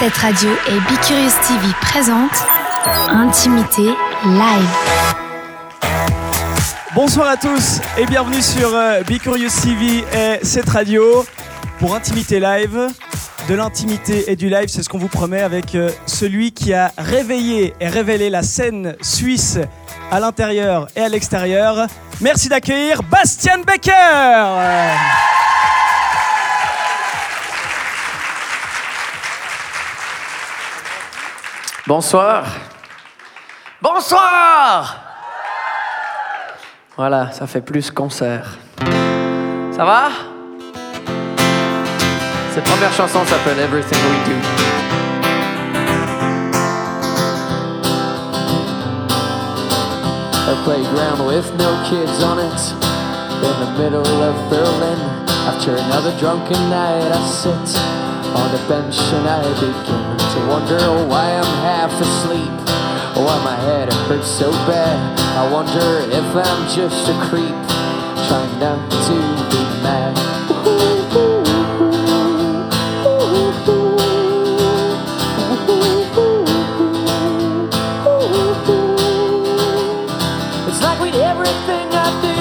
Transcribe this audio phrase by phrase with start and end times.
[0.00, 2.32] Cette radio est Bicurious TV présente
[3.08, 3.82] Intimité
[4.24, 4.70] Live.
[6.94, 11.26] Bonsoir à tous et bienvenue sur euh, Bicurious TV et cette radio
[11.78, 12.88] pour Intimité Live.
[13.46, 16.92] De l'intimité et du live, c'est ce qu'on vous promet avec euh, celui qui a
[16.96, 19.58] réveillé et révélé la scène suisse
[20.10, 21.88] à l'intérieur et à l'extérieur.
[22.22, 23.92] Merci d'accueillir Bastien Becker.
[31.90, 32.44] Bonsoir.
[33.82, 34.96] Bonsoir.
[36.96, 38.58] Voilà, ça fait plus concert.
[39.72, 40.10] Ça va?
[42.54, 44.36] Cette première chanson s'appelle Everything We Do.
[50.46, 52.74] A playground with no kids on it
[53.42, 55.00] In the middle of Berlin
[55.48, 57.99] After another drunken night I sit
[58.36, 59.82] on the bench and I begin
[60.32, 62.50] to wonder why I'm half asleep.
[63.16, 64.98] Why my head hurts so bad.
[65.36, 67.56] I wonder if I'm just a creep
[68.28, 69.16] Trying not to
[69.50, 70.14] be mad.
[80.68, 82.38] It's like with everything I do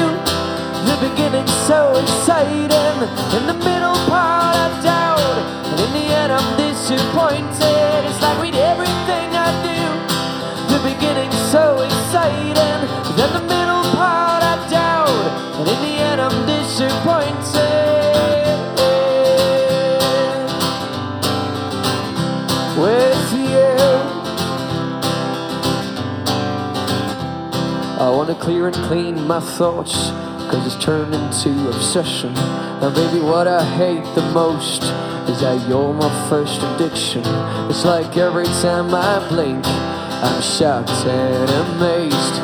[0.85, 2.69] The beginning's so exciting.
[3.37, 3.68] In the
[28.49, 29.93] clear and clean my thoughts,
[30.49, 32.33] cause it's turned into obsession.
[32.81, 34.81] Now, baby, what I hate the most
[35.29, 37.21] is that you're my first addiction.
[37.69, 42.35] It's like every time I blink, I'm shocked and amazed.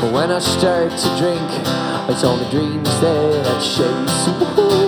[0.00, 1.50] But when I start to drink,
[2.08, 4.28] it's all the dreams that I chase.
[4.28, 4.87] It's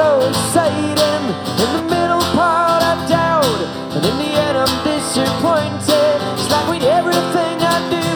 [0.00, 1.24] so exciting.
[1.62, 3.60] In the middle part I doubt.
[3.94, 6.16] And in the end I'm disappointed.
[6.38, 8.06] It's like with everything I do.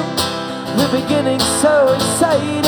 [0.79, 2.64] The beginning's so exciting.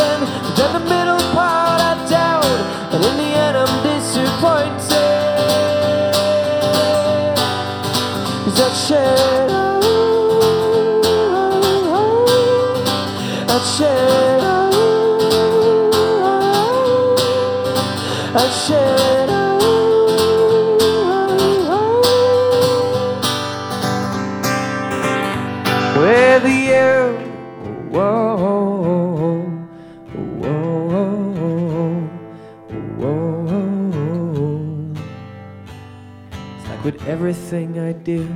[36.96, 38.26] With everything I do,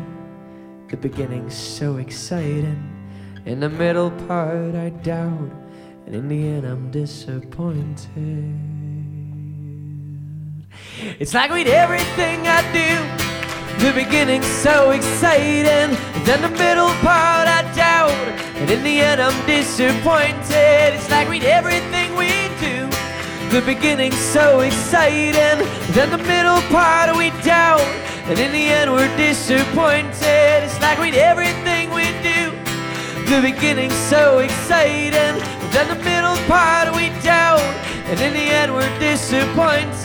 [0.90, 2.78] the beginning's so exciting.
[3.46, 5.50] In the middle part, I doubt,
[6.04, 8.54] and in the end, I'm disappointed.
[11.18, 13.82] It's like with everything I do.
[13.82, 15.96] The beginning's so exciting,
[16.26, 18.10] then the middle part I doubt,
[18.60, 20.94] and in the end I'm disappointed.
[20.94, 21.99] It's like with everything.
[23.50, 25.34] The beginning's so exciting,
[25.92, 27.80] then the middle part we doubt,
[28.30, 30.62] and in the end we're disappointed.
[30.62, 32.52] It's like with everything we do.
[33.28, 35.34] The beginning's so exciting,
[35.72, 37.60] then the middle part we doubt,
[38.06, 39.98] and in the end we're disappointed.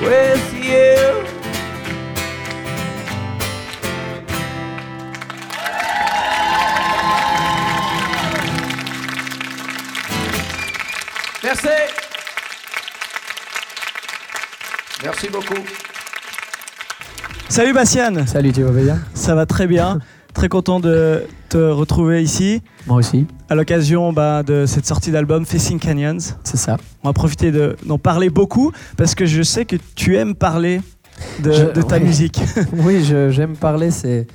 [0.00, 1.27] With you.
[11.48, 11.68] Merci.
[15.02, 15.54] Merci beaucoup.
[17.48, 18.98] Salut Bastien, Salut, tu vas bien?
[19.14, 19.98] Ça va très bien.
[20.34, 25.46] Très content de te retrouver ici Moi aussi, à l'occasion bah, de cette sortie d'album
[25.46, 26.18] Facing Canyons.
[26.44, 26.76] c'est ça.
[27.02, 30.80] On va profiter de- d'en parler beaucoup parce que je sais que tu aimes parler
[31.42, 32.40] de, Je- de ta musique.
[32.78, 34.26] oui, j'aime parler, c'est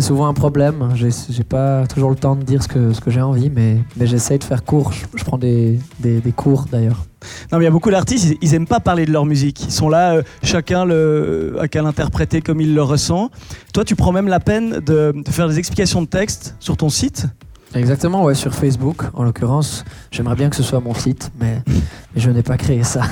[0.00, 0.90] souvent un problème.
[0.94, 4.06] J'ai pas toujours le temps de dire ce que, ce que j'ai envie, mais, mais
[4.06, 4.92] j'essaye de faire court.
[4.92, 7.04] Je, je prends des, des, des cours d'ailleurs.
[7.52, 9.64] Non, mais il y a beaucoup d'artistes, ils, ils aiment pas parler de leur musique.
[9.64, 13.30] Ils sont là, euh, chacun le, à qu'à l'interpréter comme il le ressent.
[13.74, 16.88] Toi, tu prends même la peine de, de faire des explications de texte sur ton
[16.88, 17.26] site?
[17.74, 19.84] Exactement, ouais, sur Facebook, en l'occurrence.
[20.10, 23.02] J'aimerais bien que ce soit mon site, mais, mais je n'ai pas créé ça.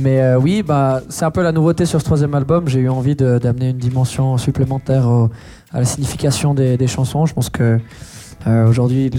[0.00, 2.68] Mais euh, oui, bah, c'est un peu la nouveauté sur ce troisième album.
[2.68, 5.06] J'ai eu envie d'amener une dimension supplémentaire
[5.72, 7.26] à la signification des, chansons.
[7.26, 7.78] Je pense que
[8.46, 9.10] euh, aujourd'hui,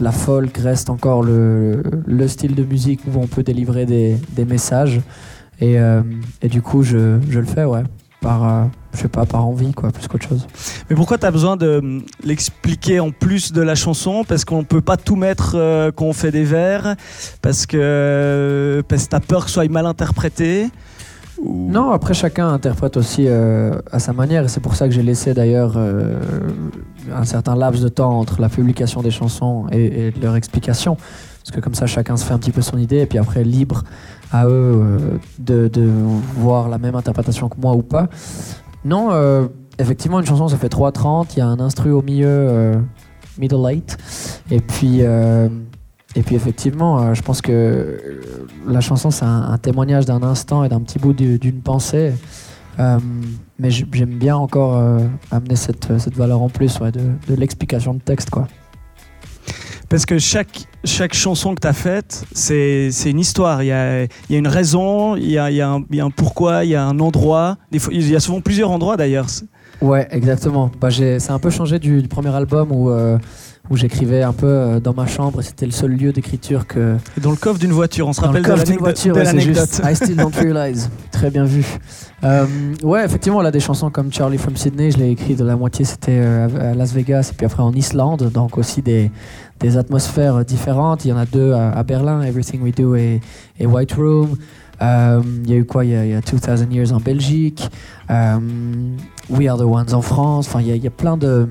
[0.00, 5.00] la folk reste encore le, le style de musique où on peut délivrer des, messages.
[5.60, 6.02] Et, euh,
[6.40, 7.82] et du coup, je, je le fais, ouais.
[8.22, 8.64] Par, euh,
[8.94, 10.46] je sais pas, par envie, quoi, plus qu'autre chose.
[10.88, 14.22] Mais pourquoi tu as besoin de hum, l'expliquer en plus de la chanson?
[14.26, 16.94] Parce qu'on peut pas tout mettre euh, quand on fait des vers
[17.42, 20.68] Parce que, parce que tu as peur que ce soit mal interprété?
[21.42, 24.94] Ou- Non, après chacun interprète aussi euh, à sa manière et c'est pour ça que
[24.94, 26.14] j'ai laissé d'ailleurs euh,
[27.12, 30.96] un certain laps de temps entre la publication des chansons et, et leur explication.
[30.96, 33.42] Parce que comme ça chacun se fait un petit peu son idée et puis après
[33.42, 33.82] libre
[34.32, 35.90] à eux euh, de,
[36.36, 38.08] voir la même interprétation que moi ou pas.
[38.84, 39.46] Non, euh,
[39.78, 42.76] effectivement une chanson ça fait 3.30, il y a un instru au milieu, euh,
[43.38, 43.96] middle eight,
[44.50, 45.00] et puis...
[46.14, 48.20] et puis effectivement, je pense que
[48.66, 52.12] la chanson, c'est un, témoignage d'un instant et d'un petit bout du- d'une pensée.
[52.78, 54.82] Mais j'aime bien encore
[55.30, 58.28] amener cette, cette valeur en plus ouais, de, de l'explication de texte.
[58.28, 58.46] Quoi.
[59.92, 63.62] Parce que chaque, chaque chanson que tu as faite, c'est une histoire.
[63.62, 65.68] Il y a, y a une raison, il y a, y, y a
[66.04, 67.58] un pourquoi, il y a un endroit.
[67.70, 69.26] Il y a souvent plusieurs endroits d'ailleurs.
[69.82, 70.70] Ouais, exactement.
[70.80, 73.18] Bah, c'est un peu changé du, du premier album où, euh,
[73.72, 77.30] où j'écrivais un peu euh, dans ma chambre c'était le seul lieu d'écriture que, Dans
[77.30, 79.40] le coffre d'une voiture, on se Dans le rappelle de coffre d'une voiture, ouais, c'est
[79.40, 79.82] juste.
[79.84, 80.90] I still don't realize.
[81.10, 81.64] Très bien vu.
[82.22, 82.46] Euh,
[82.82, 85.84] ouais, effectivement, là, des chansons comme Charlie from Sydney, je l'ai écrit de la moitié,
[85.84, 89.10] c'était euh, à Las Vegas et puis après en Islande, donc aussi des,
[89.58, 91.04] des atmosphères différentes.
[91.04, 93.20] Il y en a deux à, à Berlin, Everything We Do et,
[93.58, 94.36] et White Room.
[94.82, 95.84] Euh, il y a eu quoi?
[95.84, 97.68] Il y a, il y a 2000 Years en Belgique.
[98.10, 98.38] Euh,
[99.30, 100.48] We Are the Ones en France.
[100.48, 101.48] Enfin, il y a, il y a plein de.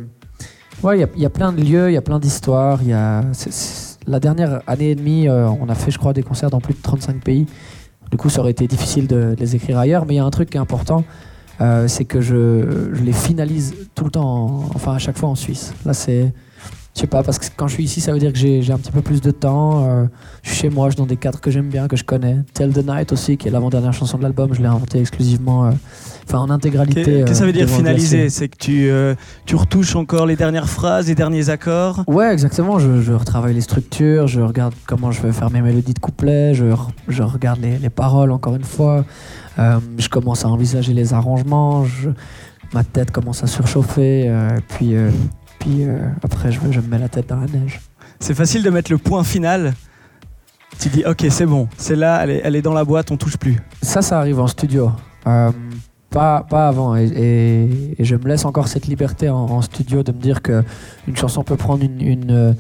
[0.84, 2.82] Ouais, il y a, plein de lieux, il y a plein d'histoires.
[2.82, 2.96] Y
[4.08, 6.74] la dernière année et demie, euh, on a fait, je crois, des concerts dans plus
[6.74, 7.46] de 35 pays.
[8.10, 10.08] Du coup, ça aurait été difficile de, les écrire ailleurs.
[10.08, 11.04] Mais il y a un truc qui est important,
[11.62, 15.36] euh, c'est que je, les finalise tout le temps, en- enfin à chaque fois en
[15.36, 15.74] Suisse.
[15.86, 16.34] Là, c'est.
[16.94, 18.78] Je sais pas, parce que quand je suis ici, ça veut dire que j'ai un
[18.78, 19.88] petit peu plus de temps.
[19.88, 20.06] euh,
[20.44, 22.40] je suis chez moi, je suis dans des cadres que j'aime bien, que je connais.
[22.54, 25.72] Tell the Night aussi, qui est l'avant-dernière chanson de l'album, je l'ai inventé exclusivement, euh,
[26.28, 27.02] enfin en intégralité.
[27.04, 28.30] Qu'est- Qu'est-ce que ça euh, veut dire devant le finaliser?
[28.30, 29.16] C'est que tu, euh,
[29.46, 32.04] tu retouches encore les dernières phrases, les derniers accords?
[32.08, 32.78] Ouais, exactement.
[32.78, 36.54] Je, je retravaille les structures, je regarde comment je vais faire mes mélodies de couplet,
[36.54, 39.06] je, re- je regarde les, les paroles encore une fois.
[39.60, 42.10] Euh, je commence à envisager les arrangements, je-
[42.74, 45.10] ma tête commence à surchauffer, euh, puis, euh,
[45.62, 47.80] puis euh, après je, je me mets la tête dans la neige.
[48.20, 49.74] C'est facile de mettre le point final.
[50.80, 53.18] Tu dis, ok, c'est bon, c'est là, elle est, elle est dans la boîte, on
[53.18, 53.58] touche plus.
[53.82, 54.92] Ça, ça arrive en studio.
[55.28, 55.52] Euh,
[56.10, 56.96] pas, pas avant.
[56.96, 60.42] Et, et- et je me laisse encore cette liberté en, en studio de me dire
[60.42, 60.64] que
[61.08, 62.54] une chanson peut prendre une, une, euh,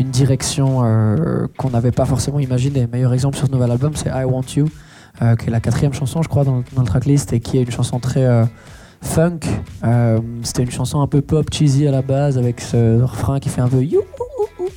[0.00, 2.80] une direction euh, qu'on n'avait pas forcément imaginée.
[2.82, 4.68] Le meilleur exemple sur ce nouvel album, c'est I Want You,
[5.22, 7.62] euh, qui est la quatrième chanson, je crois, dans, dans le tracklist et qui est
[7.62, 8.24] une chanson très
[9.06, 9.40] funk.
[9.84, 13.48] Euh, C'était une chanson un peu pop cheesy à la base avec ce refrain qui
[13.48, 14.02] fait un peu you.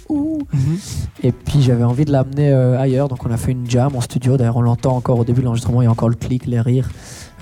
[0.09, 0.39] ouh.
[1.23, 4.01] Et puis j'avais envie de l'amener euh, ailleurs, donc on a fait une jam en
[4.01, 4.37] studio.
[4.37, 6.61] D'ailleurs, on l'entend encore au début de l'enregistrement, il y a encore le clic, les
[6.61, 6.89] rires.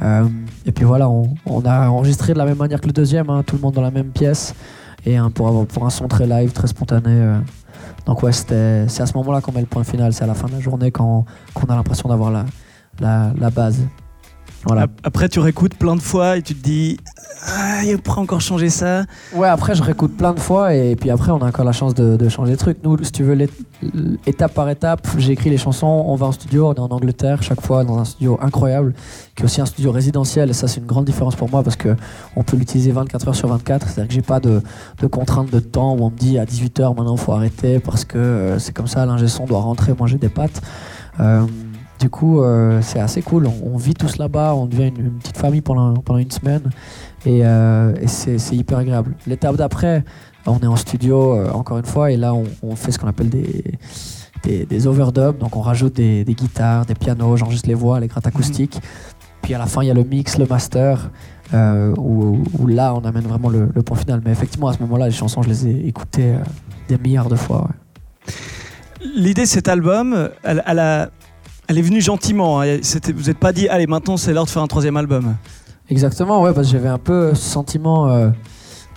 [0.01, 0.25] Euh,
[0.65, 3.43] et puis voilà, on, on a enregistré de la même manière que le deuxième, hein,
[3.45, 4.53] tout le monde dans la même pièce,
[5.05, 7.09] et pour, avoir, pour un son très live, très spontané.
[7.09, 7.39] euh.
[8.05, 10.33] Donc ouais, c'était- c'est à ce moment-là qu'on met le point final, c'est à la
[10.33, 11.25] fin de la journée qu'on
[11.69, 12.45] a l'impression d'avoir la,
[12.99, 13.79] la, la base.
[14.65, 14.83] Voilà.
[14.83, 16.97] Ap- Après, tu réécoutes plein de fois et tu te dis,
[17.47, 19.03] ah, il pourrait encore changer ça.
[19.33, 21.93] Ouais, après, je réécoute plein de fois et puis après, on a encore la chance
[21.93, 22.83] de, de changer de trucs.
[22.83, 23.37] Nous, si tu veux,
[24.25, 27.43] étape par étape, j'ai écrit les chansons, on va en studio, on est en Angleterre
[27.43, 28.93] chaque fois dans un studio incroyable,
[29.35, 31.75] qui est aussi un studio résidentiel et ça, c'est une grande différence pour moi parce
[31.75, 31.95] que
[32.35, 34.61] on peut l'utiliser 24 heures sur 24, c'est-à-dire que j'ai pas de,
[34.99, 38.03] de contraintes de temps où on me dit à 18h maintenant, il faut arrêter parce
[38.03, 40.61] que euh, c'est comme ça, l'ingé son doit rentrer manger des pâtes.
[41.19, 41.45] Euh,
[41.99, 43.47] du coup, euh, c'est assez cool.
[43.47, 46.69] On, on vit tous là-bas, on devient une, une petite famille pendant, pendant une semaine.
[47.25, 49.15] Et, euh, et c'est hyper agréable.
[49.25, 50.03] L'étape d'après,
[50.45, 53.07] on est en studio euh, encore une fois, et là on, on fait ce qu'on
[53.07, 53.63] appelle des,
[54.43, 55.37] des, des overdubs.
[55.39, 58.79] Donc on rajoute des, des guitares, des pianos, j'enregistre les voix, les grattes acoustiques.
[59.41, 61.09] Puis à la fin, il y a le mix, le master,
[61.53, 64.21] où, où là on amène vraiment le, le point final.
[64.25, 66.33] Mais effectivement, à ce moment-là, les chansons, je les ai écoutées
[66.89, 67.61] des milliards de fois.
[67.67, 68.33] ouais.
[69.15, 71.09] L'idée de cet album, elle, elle a-
[71.67, 72.61] elle est venue gentiment.
[72.61, 72.77] hein.
[73.15, 75.35] Vous n'êtes pas dit, allez, maintenant c'est l'heure de faire un troisième album.
[75.89, 78.29] Exactement, ouais, parce que j'avais un peu ce sentiment euh,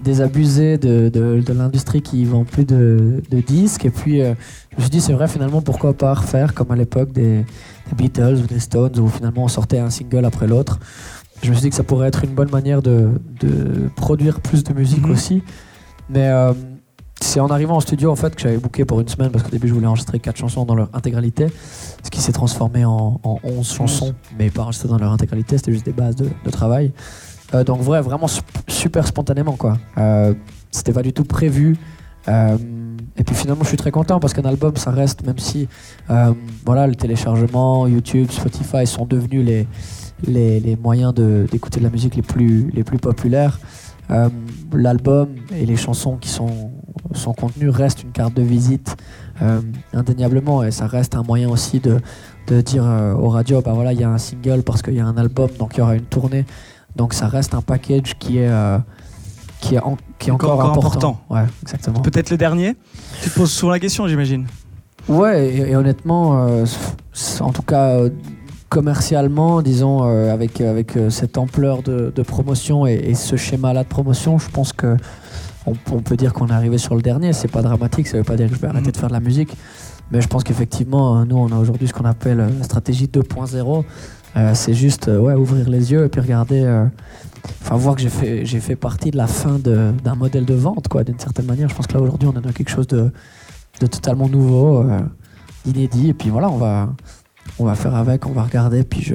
[0.03, 3.85] désabusé de, de, de l'industrie qui vend plus de, de disques.
[3.85, 4.35] Et puis, euh,
[4.73, 7.95] je me suis dit, c'est vrai, finalement, pourquoi pas refaire comme à l'époque des, des
[7.97, 10.79] Beatles ou des Stones, où finalement on sortait un single après l'autre.
[11.43, 13.11] Je me suis dit que ça pourrait être une bonne manière de,
[13.41, 15.11] de produire plus de musique Mhm.
[15.13, 15.43] aussi.
[16.09, 16.53] Mais euh,
[17.21, 19.51] c'est en arrivant en studio en fait que j'avais booké pour une semaine parce qu'au
[19.51, 21.47] début je voulais enregistrer quatre chansons dans leur intégralité,
[22.03, 25.73] ce qui s'est transformé en, en 11 chansons, mais pas enregistrées dans leur intégralité, c'était
[25.73, 26.93] juste des bases de, de travail.
[27.55, 29.77] Euh, donc vrai, vraiment sup- super spontanément quoi.
[29.99, 30.35] Euh,
[30.71, 31.77] c'était pas du tout prévu.
[32.29, 32.57] Euh,
[33.17, 35.69] et puis finalement je suis très content parce qu'un album ça reste, même si
[36.11, 36.33] euh,
[36.65, 39.67] voilà, le téléchargement, YouTube, Spotify sont devenus les,
[40.27, 43.59] les, les moyens de- d'écouter de la musique les plus, les plus populaires.
[44.73, 46.71] L'album et les chansons qui sont,
[47.15, 48.97] sont contenues restent une carte de visite
[49.43, 49.61] euh,
[49.95, 51.99] indéniablement et ça reste un moyen aussi de,
[52.47, 55.01] de dire euh, aux radios bah voilà il y a un single parce qu'il y
[55.01, 56.45] a un album donc il y aura une tournée
[56.97, 58.79] donc ça reste un package qui est euh,
[59.61, 61.21] qui est, en- qui est encore, Encore important.
[61.29, 62.01] Ouais, exactement.
[62.01, 62.77] Peut-être le dernier?
[63.23, 64.47] Tu te poses souvent la question, j'imagine.
[65.07, 66.65] Ouais, et, et honnêtement, euh,
[67.41, 67.99] en tout cas
[68.71, 73.83] commercialement, disons, euh, avec, avec euh, cette ampleur de, de promotion et, et ce schéma-là
[73.83, 74.97] de promotion, je pense que
[75.67, 77.33] on, on peut dire qu'on est arrivé sur le dernier.
[77.33, 78.93] C'est pas dramatique, ça veut pas dire que je vais arrêter Mhm.
[78.93, 79.57] de faire de la musique.
[80.13, 83.07] Mais je pense qu'effectivement, euh, nous, on a aujourd'hui ce qu'on appelle euh, la stratégie
[83.07, 83.85] 2.0.
[84.37, 86.87] Euh, c'est juste euh, ouais, ouvrir les yeux et puis regarder, euh,
[87.63, 90.87] enfin voir que j'ai fait, j'ai fait partie de la fin d'un modèle de vente,
[90.89, 91.69] quoi, d'une certaine manière.
[91.69, 93.11] Je pense que là, aujourd'hui, on est dans quelque chose de,
[93.81, 95.01] de totalement nouveau, euh,
[95.67, 96.11] inédit.
[96.11, 96.91] Et puis voilà, on va,
[97.59, 98.83] on va faire avec, on va regarder.
[98.85, 99.15] Puis je,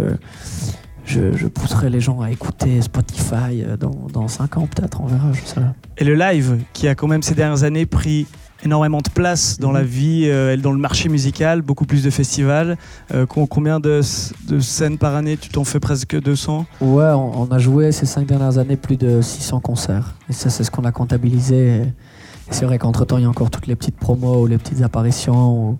[1.05, 5.05] je, je pousserai les gens à écouter Spotify euh, dans, dans 5 ans, peut-être, on
[5.05, 5.73] verra, je sais pas.
[5.97, 8.25] Et le live, qui a quand même ces dernières années pris
[8.63, 9.73] énormément de place dans Mhm.
[9.75, 12.77] la vie euh, et dans le marché musical, beaucoup plus de festivals.
[13.13, 14.01] Euh, com- combien de,
[14.47, 18.05] de scènes par année Tu t'en fais presque 200 Ouais, on, on a joué ces
[18.07, 20.15] 5 dernières années plus de 600 concerts.
[20.29, 21.55] Et ça, c'est ce qu'on a comptabilisé.
[21.75, 21.81] Et,
[22.51, 25.59] c'est vrai qu'entre-temps, il y a encore toutes les petites promos ou les petites apparitions
[25.71, 25.79] ou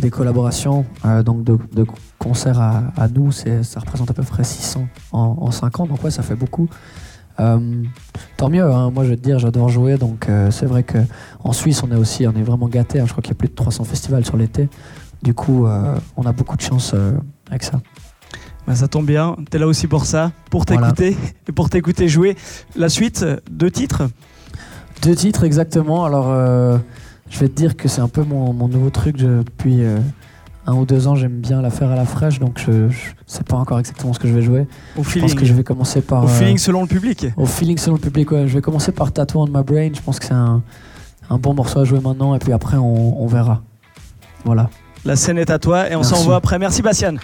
[0.00, 0.84] des collaborations.
[1.04, 1.86] Euh, donc de, de
[2.18, 5.86] concerts à, à nous, ça représente à peu près 600 en, en 5 ans.
[5.86, 6.68] Donc ouais, ça fait beaucoup.
[7.40, 7.84] Euh,
[8.36, 8.90] tant mieux, hein.
[8.90, 9.96] moi je vais te dire, j'adore jouer.
[9.96, 13.00] Donc euh, c'est vrai qu'en Suisse, on est aussi on est vraiment gâtés.
[13.00, 13.04] hein.
[13.06, 14.68] Je crois qu'il y a plus de 300 festivals sur l'été.
[15.22, 15.66] Du coup,
[16.16, 16.94] on a beaucoup de chance
[17.48, 17.80] avec ça.
[18.68, 20.92] Ben, Ça tombe bien, tu es là aussi pour ça, pour Voilà.
[20.92, 21.16] t'écouter
[21.48, 22.36] et pour t'écouter jouer.
[22.76, 24.02] La suite, deux titres.
[25.02, 26.04] Deux titres exactement.
[26.04, 26.26] Alors,
[27.30, 29.16] je vais te dire que c'est un peu mon, mon nouveau truc.
[29.18, 29.98] Je- depuis euh,
[30.66, 33.42] un ou deux ans, j'aime bien la faire à la fraîche, donc je, je sais
[33.42, 34.66] pas encore exactement ce que je vais jouer.
[34.96, 35.28] Au Je feeling.
[35.28, 36.24] pense que je vais commencer par.
[36.24, 37.26] Au euh, feeling selon le public.
[37.36, 38.30] au feeling selon le public.
[38.30, 38.46] Ouais.
[38.48, 39.90] Je vais commencer par Tattoo on My Brain.
[39.94, 40.62] Je pense que c'est un,
[41.30, 43.62] un bon morceau à jouer maintenant, et puis après on, on verra.
[44.44, 44.68] Voilà.
[45.04, 46.58] La scène est à toi et on s'envoie après.
[46.58, 47.14] Merci Bastian.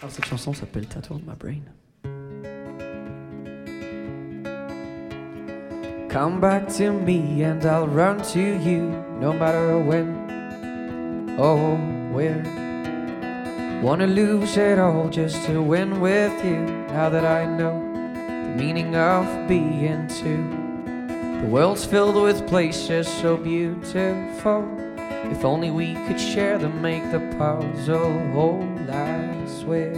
[0.00, 1.60] Alors cette chanson s'appelle Tattoo on My Brain.
[6.12, 8.82] Come back to me and I'll run to you
[9.18, 11.78] no matter when or
[12.12, 12.44] where.
[13.82, 16.60] Wanna lose it all just to win with you
[16.92, 17.80] now that I know
[18.26, 20.44] the meaning of being two.
[21.40, 24.68] The world's filled with places so beautiful.
[25.32, 29.96] If only we could share them, make the puzzle whole, I swear.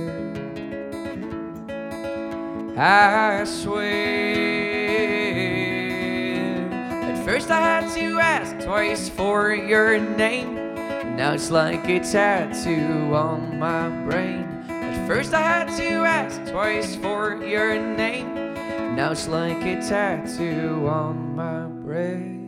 [2.78, 4.63] I swear.
[7.24, 10.56] First I had to ask twice for your name.
[11.16, 14.42] Now it's like a tattoo on my brain.
[14.68, 18.34] At first I had to ask twice for your name.
[18.94, 22.42] Now it's like a tattoo on my brain.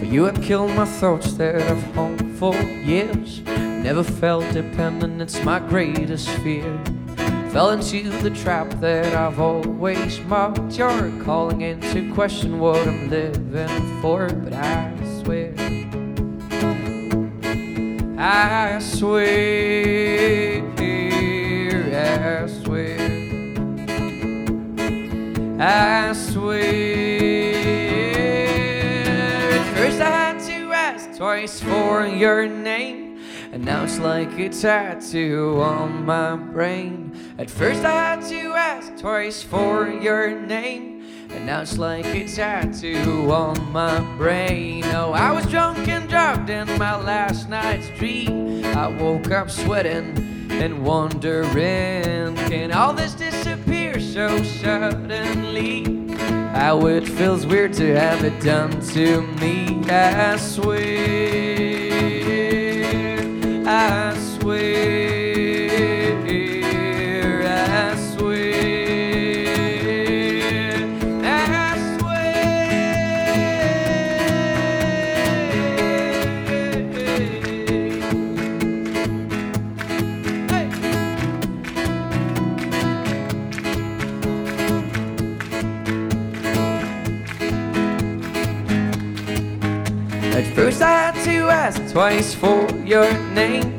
[0.00, 3.42] For you have killed my thoughts that I've hung for years.
[3.82, 6.80] Never felt dependent, it's my greatest fear.
[7.50, 10.78] Fell into the trap that I've always mocked.
[10.78, 15.52] You're calling into question what I'm living for, but I swear.
[18.16, 20.62] I swear,
[21.92, 22.98] I swear.
[25.60, 26.62] I swear.
[29.52, 33.01] At first I had to ask twice for your name,
[33.68, 37.34] it's like a tattoo on my brain.
[37.38, 42.26] At first I had to ask twice for your name, and now it's like a
[42.26, 44.84] tattoo on my brain.
[44.86, 48.64] Oh, I was drunk and drugged in my last night's dream.
[48.64, 55.84] I woke up sweating and wondering, can all this disappear so suddenly?
[56.52, 59.82] How it feels weird to have it done to me.
[59.88, 61.51] I swear,
[90.34, 93.71] at first I had to ask twice for your name.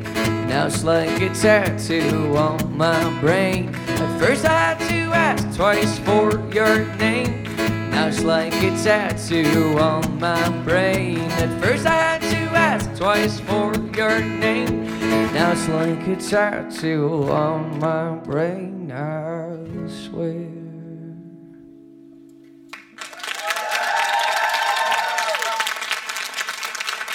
[0.53, 3.74] Now it's like a tattoo on my brain.
[3.74, 7.43] At first I had to ask twice for your name.
[7.89, 11.22] Now it's like a tattoo on my brain.
[11.41, 14.86] At first I had to ask twice for your name.
[15.33, 18.91] Now it's like a tattoo on my brain.
[18.91, 19.57] I
[19.88, 20.51] swear.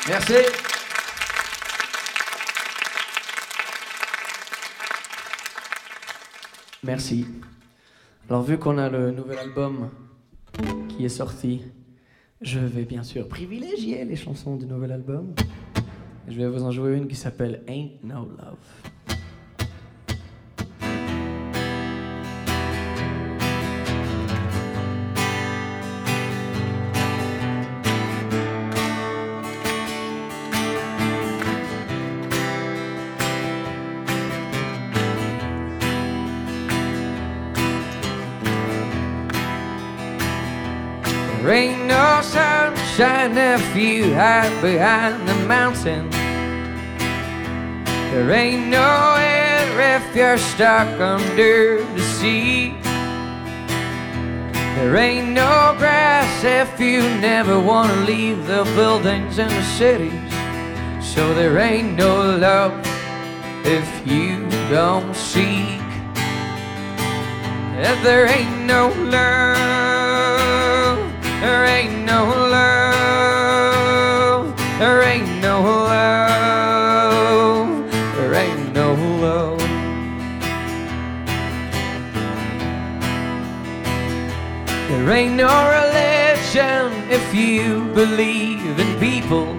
[0.09, 0.77] Merci.
[6.88, 7.26] Merci.
[8.30, 9.90] Alors vu qu'on a le nouvel album
[10.88, 11.61] qui est sorti,
[12.40, 15.35] je vais bien sûr privilégier les chansons du nouvel album.
[16.26, 18.57] Je vais vous en jouer une qui s'appelle Ain't No Love.
[43.00, 46.11] If you hide behind the mountain.
[48.11, 52.75] There ain't no air if you're stuck under the sea.
[54.76, 60.33] There ain't no grass if you never want to leave the buildings and the cities.
[61.05, 62.73] So there ain't no love
[63.64, 65.78] if you don't seek.
[68.02, 69.57] There ain't no love,
[71.40, 72.25] there ain't no
[72.57, 73.37] love,
[74.78, 77.09] there ain't no love,
[78.16, 79.59] there ain't no love.
[84.88, 89.59] There ain't no religion if you believe in people.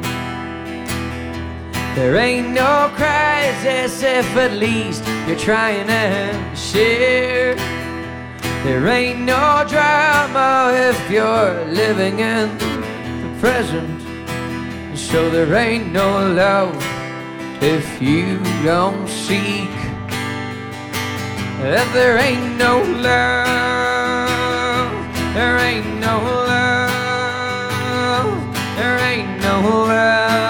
[1.96, 7.59] There ain't no crisis if at least you're trying to share.
[8.64, 14.02] There ain't no drama if you're living in the present.
[14.98, 16.76] So there ain't no love
[17.62, 19.70] if you don't seek.
[21.62, 24.30] If there ain't no love,
[25.34, 26.20] there ain't no
[26.54, 26.96] love,
[28.78, 30.49] there ain't no love,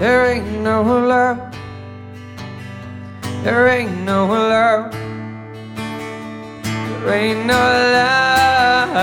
[0.00, 1.36] There ain't no love.
[3.44, 4.90] There ain't no love.
[7.04, 8.96] There ain't no love.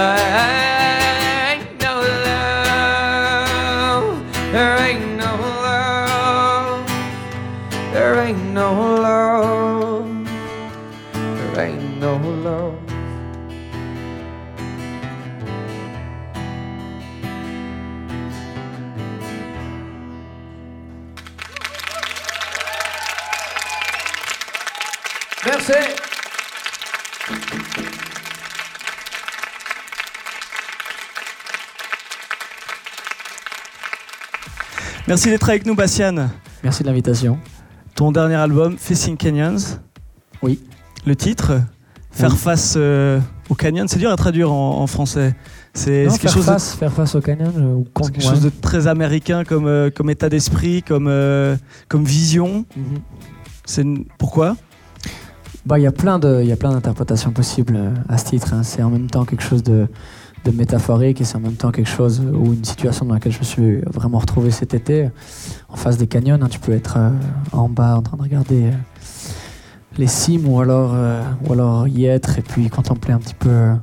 [25.45, 25.73] Merci.
[35.07, 36.29] Merci d'être avec nous, Bastian.
[36.63, 37.39] Merci de l'invitation.
[37.95, 39.57] Ton dernier album, Facing Canyons.
[40.41, 40.59] Oui.
[41.05, 41.53] Le titre,
[42.11, 42.37] Faire Oui.
[42.37, 45.35] face euh, au canyon, c'est dur à traduire en, en français.
[45.73, 48.23] C'est quelque, faire, chose de, face, faire face au canyon, je- ou con- c'est quelque
[48.25, 48.29] ouais.
[48.31, 51.55] chose de très américain comme, euh, comme état d'esprit, comme, euh,
[51.87, 52.65] comme vision.
[52.75, 52.99] Mhm.
[53.65, 54.55] C'est une- Pourquoi?
[55.67, 58.53] Bah, il y a plein d'interprétations possibles euh, à ce titre.
[58.53, 58.63] hein.
[58.63, 59.89] C'est en même temps quelque chose de,
[60.53, 63.43] métaphorique et c'est en même temps quelque chose ou une situation dans laquelle je me
[63.43, 65.09] suis vraiment retrouvé cet été
[65.67, 66.39] en face des canyons.
[66.41, 66.47] hein.
[66.49, 67.09] Tu peux être euh,
[67.51, 68.71] en bas en train de regarder euh,
[69.97, 73.49] les cimes ou alors, euh, ou alors y être et puis contempler un petit peu
[73.49, 73.73] euh,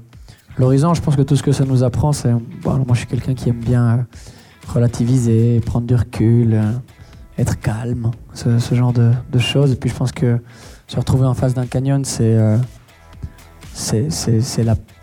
[0.56, 0.94] l'horizon.
[0.94, 3.34] Je pense que tout ce que ça nous apprend, c'est, bon, moi je suis quelqu'un
[3.34, 4.02] qui aime bien euh,
[4.72, 6.72] relativiser, prendre du recul, euh,
[7.36, 9.70] être calme, ce, ce genre de, de choses.
[9.72, 10.38] Et puis je pense que
[10.86, 12.58] se retrouver en face d'un canyon, c'est euh,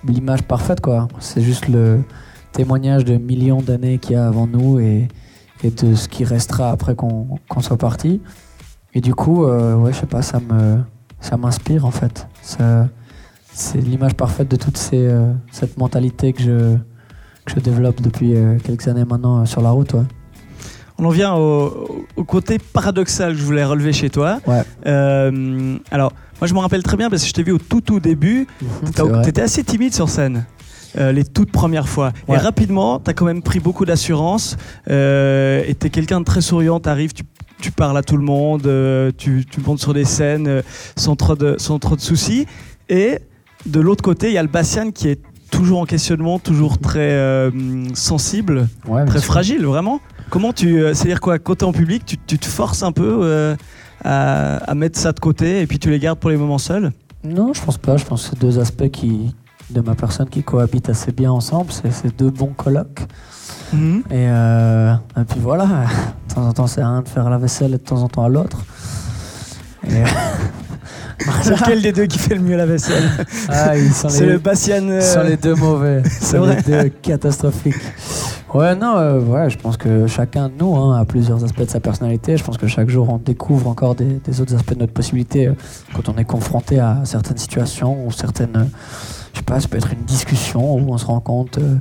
[0.03, 1.07] l'image parfaite, quoi.
[1.19, 2.03] C'est juste le
[2.51, 5.07] témoignage de millions d'années qu'il y a avant nous et,
[5.63, 8.21] et de ce qui restera après qu'on soit parti.
[8.93, 10.39] Et du coup, euh, ouais, je sais pas, ça
[11.19, 12.27] ça m'inspire en fait.
[13.53, 16.75] C'est l'image parfaite de toute euh, cette mentalité que je,
[17.45, 19.95] que je développe depuis quelques années maintenant sur la route.
[21.01, 24.39] On en vient au, au côté paradoxal que je voulais relever chez toi.
[24.45, 24.61] Ouais.
[24.85, 27.81] Euh, alors, moi, je me rappelle très bien parce que je t'ai vu au tout,
[27.81, 28.47] tout début.
[28.85, 29.23] c'est vrai.
[29.23, 30.45] Tu étais assez timide sur scène.
[30.97, 32.11] euh, les toutes premières fois.
[32.29, 34.57] Et rapidement, tu as quand même pris beaucoup d'assurance.
[34.89, 36.79] Euh, et tu es quelqu'un de très souriant.
[36.79, 37.23] Tu arrives, tu,
[37.61, 40.61] tu parles à tout le monde, euh, tu, tu montes sur des scènes
[40.95, 42.45] sans, trop de, sans trop de soucis.
[42.89, 43.19] Et
[43.65, 45.21] de l'autre côté, il y a le Bastian qui est
[45.61, 47.51] toujours en questionnement, toujours très euh,
[47.93, 49.99] sensible, Ouais, très fragile, vraiment.
[50.31, 50.81] Comment tu.
[50.81, 53.55] euh, C'est-à-dire quoi, côté en public, tu, tu te forces un peu euh,
[54.03, 56.91] à, à mettre ça de côté et puis tu les gardes pour les moments seuls?
[57.23, 57.95] Non, je pense pas.
[57.97, 59.35] Je pense que c'est deux aspects qui,
[59.69, 61.71] de ma personne qui cohabitent assez bien ensemble.
[61.91, 63.01] C'est deux bons colocs.
[63.71, 63.99] Mhm.
[64.09, 65.65] Et, euh, et puis voilà,
[66.29, 68.23] de temps en temps c'est un de faire la vaisselle et de temps en temps
[68.23, 68.57] à l'autre.
[69.87, 69.93] Et,
[71.43, 73.03] C'est lequel des deux qui fait le mieux la vaisselle
[73.49, 73.73] ah,
[74.09, 74.87] C'est le Bastian.
[74.89, 76.01] euh, sont les deux mauvais.
[76.09, 76.57] C'est vrai.
[76.67, 77.75] les deux catastrophiques.
[78.53, 81.69] Ouais, non, euh, ouais, je pense que chacun de nous hein, a plusieurs aspects de
[81.69, 82.35] sa personnalité.
[82.35, 85.47] Je pense que chaque jour on découvre encore des, des autres aspects de notre possibilité
[85.47, 85.53] euh,
[85.93, 88.55] quand on est confronté à certaines situations ou certaines.
[88.57, 88.63] euh,
[89.33, 91.75] je sais pas, ça peut être une discussion où on se rend compte, euh,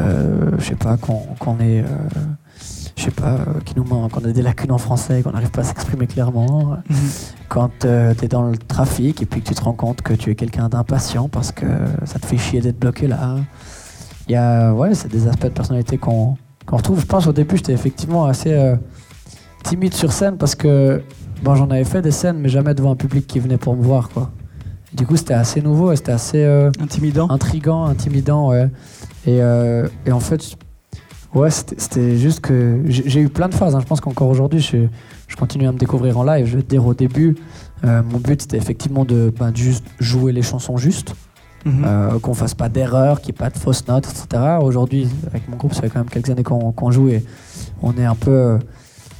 [0.00, 1.84] euh, je sais pas, qu'on qu'on est.
[2.92, 5.32] euh, je sais pas, euh, qui nous manque, qu'on a des lacunes en français, qu'on
[5.32, 6.76] n'arrive pas à s'exprimer clairement.
[6.88, 6.96] Mhm.
[7.48, 10.30] Quand tu es dans le trafic et puis que tu te rends compte que tu
[10.30, 11.66] es quelqu'un d'impatient parce que
[12.04, 13.36] ça te fait chier d'être bloqué là.
[14.28, 16.36] Il y a, ouais, c'est des aspects de personnalité qu'on
[16.70, 17.00] retrouve.
[17.00, 18.76] Je pense au début, j'étais effectivement assez euh,
[19.64, 21.02] timide sur scène parce que
[21.42, 23.82] bon, j'en avais fait des scènes, mais jamais devant un public qui venait pour me
[23.82, 24.08] voir.
[24.10, 24.30] Quoi.
[24.94, 26.42] Du coup, c'était assez nouveau et c'était assez.
[26.44, 27.28] euh, Intimidant.
[27.30, 28.70] intrigant, intimidant, ouais.
[29.26, 30.56] Et, euh, et en fait,
[31.34, 33.74] ouais, c'était juste que j'ai eu plein de phases.
[33.74, 33.80] hein.
[33.80, 34.86] Je pense qu'encore aujourd'hui, je,
[35.28, 36.46] je continue à me découvrir en live.
[36.46, 37.36] Je vais te dire au début,
[37.84, 41.14] euh, mon but c'était effectivement de, ben, de juste jouer les chansons justes,
[41.64, 41.84] Mhm.
[41.86, 44.42] euh, qu'on fasse pas d'erreurs, qu'il n'y ait pas de fausses notes, etc.
[44.60, 47.22] Aujourd'hui, avec mon groupe, ça fait quand même quelques années qu'on qu'on joue et
[47.82, 48.58] on est un peu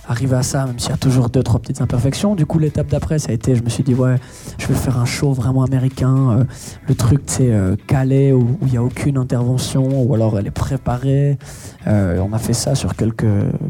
[0.08, 2.34] arrivé à ça, même s'il y a toujours deux, trois petites imperfections.
[2.34, 4.16] Du coup, l'étape d'après, ça a été, je me suis dit, ouais,
[4.58, 6.30] je vais faire un show vraiment américain.
[6.40, 6.44] euh,
[6.88, 10.50] le truc, c'est euh, calé, où il n'y a aucune intervention, ou alors elle est
[10.50, 11.38] préparée.
[11.86, 13.24] Euh, on a fait ça sur quelques,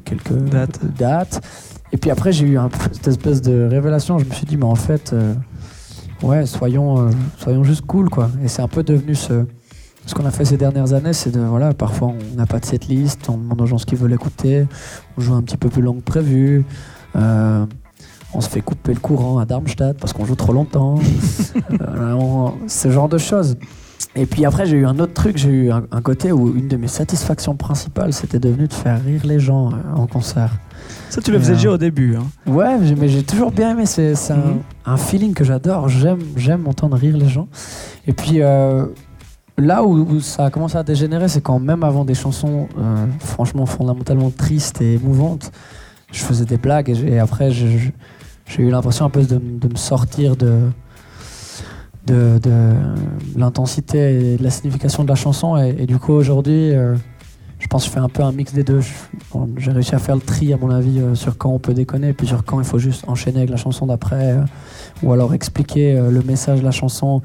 [0.05, 0.81] quelques Dates.
[0.97, 1.41] dates.
[1.93, 4.19] Et puis après, j'ai eu un cette espèce de révélation.
[4.19, 5.35] Je me suis dit, mais en fait, euh,
[6.23, 8.31] ouais, soyons, euh, soyons juste cool, quoi.
[8.43, 9.45] Et c'est un peu devenu ce.
[10.07, 11.41] Ce qu'on a fait ces dernières années, c'est de.
[11.41, 14.13] Voilà, parfois, on n'a pas de cette liste, on demande aux gens ce qu'ils veulent
[14.13, 14.67] écouter,
[15.17, 16.65] on joue un petit peu plus long que prévu.
[17.17, 17.65] euh,
[18.35, 20.97] on se fait couper le courant à Darmstadt parce qu'on joue trop longtemps.
[21.81, 23.57] Euh, on- ce genre de choses.
[24.17, 25.37] Et puis après, j'ai eu un autre truc.
[25.37, 29.03] J'ai eu un, un côté où une de mes satisfactions principales, c'était devenu de faire
[29.05, 30.53] rire les gens euh, en concert.
[31.11, 32.17] Ça, tu le faisais euh, déjà au début.
[32.17, 32.25] hein.
[32.51, 33.85] Ouais, mais j'ai toujours bien aimé.
[33.87, 34.61] C'est un, Mhm.
[34.87, 35.89] un feeling que j'adore.
[35.89, 37.49] J'aime, j'aime entendre rire les gens.
[38.07, 38.43] Et puis
[39.59, 43.67] là où, ça a commencé à dégénérer, c'est quand même avant des chansons euh, franchement
[43.67, 45.53] fondamentalement tristes et émouvantes,
[46.11, 47.93] je faisais des blagues et, après j'ai
[48.59, 50.61] eu l'impression un peu de, me sortir de
[53.37, 56.95] l'intensité et de la signification de la chanson et, du coup aujourd'hui euh,
[57.59, 58.81] je pense que je fais un peu un mix des deux.
[59.57, 62.09] J'ai réussi à faire le tri, à mon avis, euh, sur quand on peut déconner,
[62.09, 64.37] et puis sur quand il faut juste enchaîner avec la chanson d'après,
[65.05, 67.23] ou alors expliquer le message de la chanson,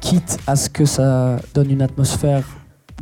[0.00, 2.42] quitte à ce que ça donne une atmosphère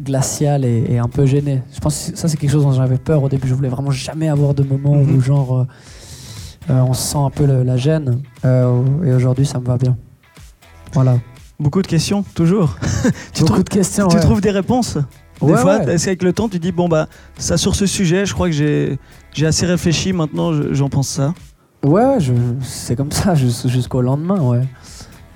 [0.02, 1.62] glaciale et, et un peu gênée.
[1.74, 3.48] Je pense que ça, c'est quelque chose dont j'avais peur au début.
[3.48, 5.16] Je voulais vraiment jamais avoir de moment Mhm.
[5.16, 5.66] où, genre, euh,
[6.70, 9.96] euh, on sent un peu le- la gêne, euh, et aujourd'hui, ça me va bien.
[10.92, 11.18] Voilà.
[11.58, 12.76] Beaucoup de questions, toujours.
[13.32, 14.08] tu Beaucoup trouves, de questions.
[14.08, 14.22] tu ouais.
[14.22, 14.98] trouves des réponses
[15.40, 15.94] Des Ouais, fois, ouais.
[15.94, 17.06] est-ce qu'avec le temps, tu dis, bon, bah,
[17.38, 21.32] ça sur ce sujet, je crois que j'ai assez réfléchi, maintenant je- j'en pense ça?
[21.84, 22.18] Ouais,
[22.62, 24.62] c'est comme ça jus- jusqu'au lendemain, ouais.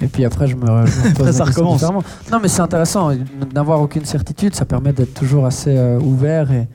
[0.01, 1.83] Et puis après, je me, je me la ça recommence.
[2.31, 3.11] Non, mais c'est intéressant.
[3.55, 6.51] N'avoir aucune certitude, ça permet d'être toujours assez euh, ouvert.
[6.51, 6.67] Et,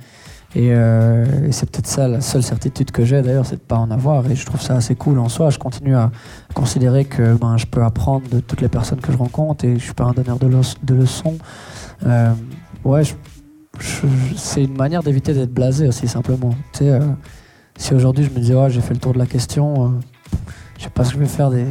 [0.56, 3.78] et, euh, et c'est peut-être ça la seule certitude que j'ai d'ailleurs, c'est de pas
[3.78, 4.30] en avoir.
[4.32, 5.50] Et je trouve ça assez cool en soi.
[5.50, 6.10] Je continue à
[6.54, 9.84] considérer que ben, je peux apprendre de toutes les personnes que je rencontre et je
[9.84, 11.38] suis pas un donneur de, leç- de leçons.
[12.06, 12.32] Euh,
[12.86, 13.02] ouais,
[14.38, 16.52] c'est une manière d'éviter d'être blasé aussi simplement.
[16.72, 17.00] Tu sais, euh,
[17.76, 19.90] si aujourd'hui je me disais ouais j'ai fait le tour de la question, euh,
[20.80, 21.66] je sais pas ce que je vais faire des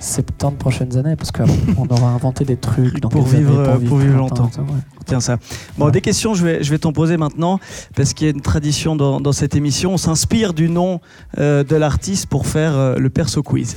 [0.00, 1.44] 70 prochaines années parce qu'on
[1.90, 4.50] aura inventé des trucs dans Pour vivre, années pour plus vivre longtemps.
[4.58, 4.64] ouais.
[5.06, 5.38] Tiens ça.
[5.76, 5.90] Bon, Ouais.
[5.92, 7.58] des questions, je vais, je vais t'en poser maintenant,
[7.96, 9.92] parce qu'il y a une tradition dans, dans cette émission.
[9.92, 11.00] On s'inspire du nom
[11.38, 13.76] euh, de l'artiste pour faire euh, le perso quiz.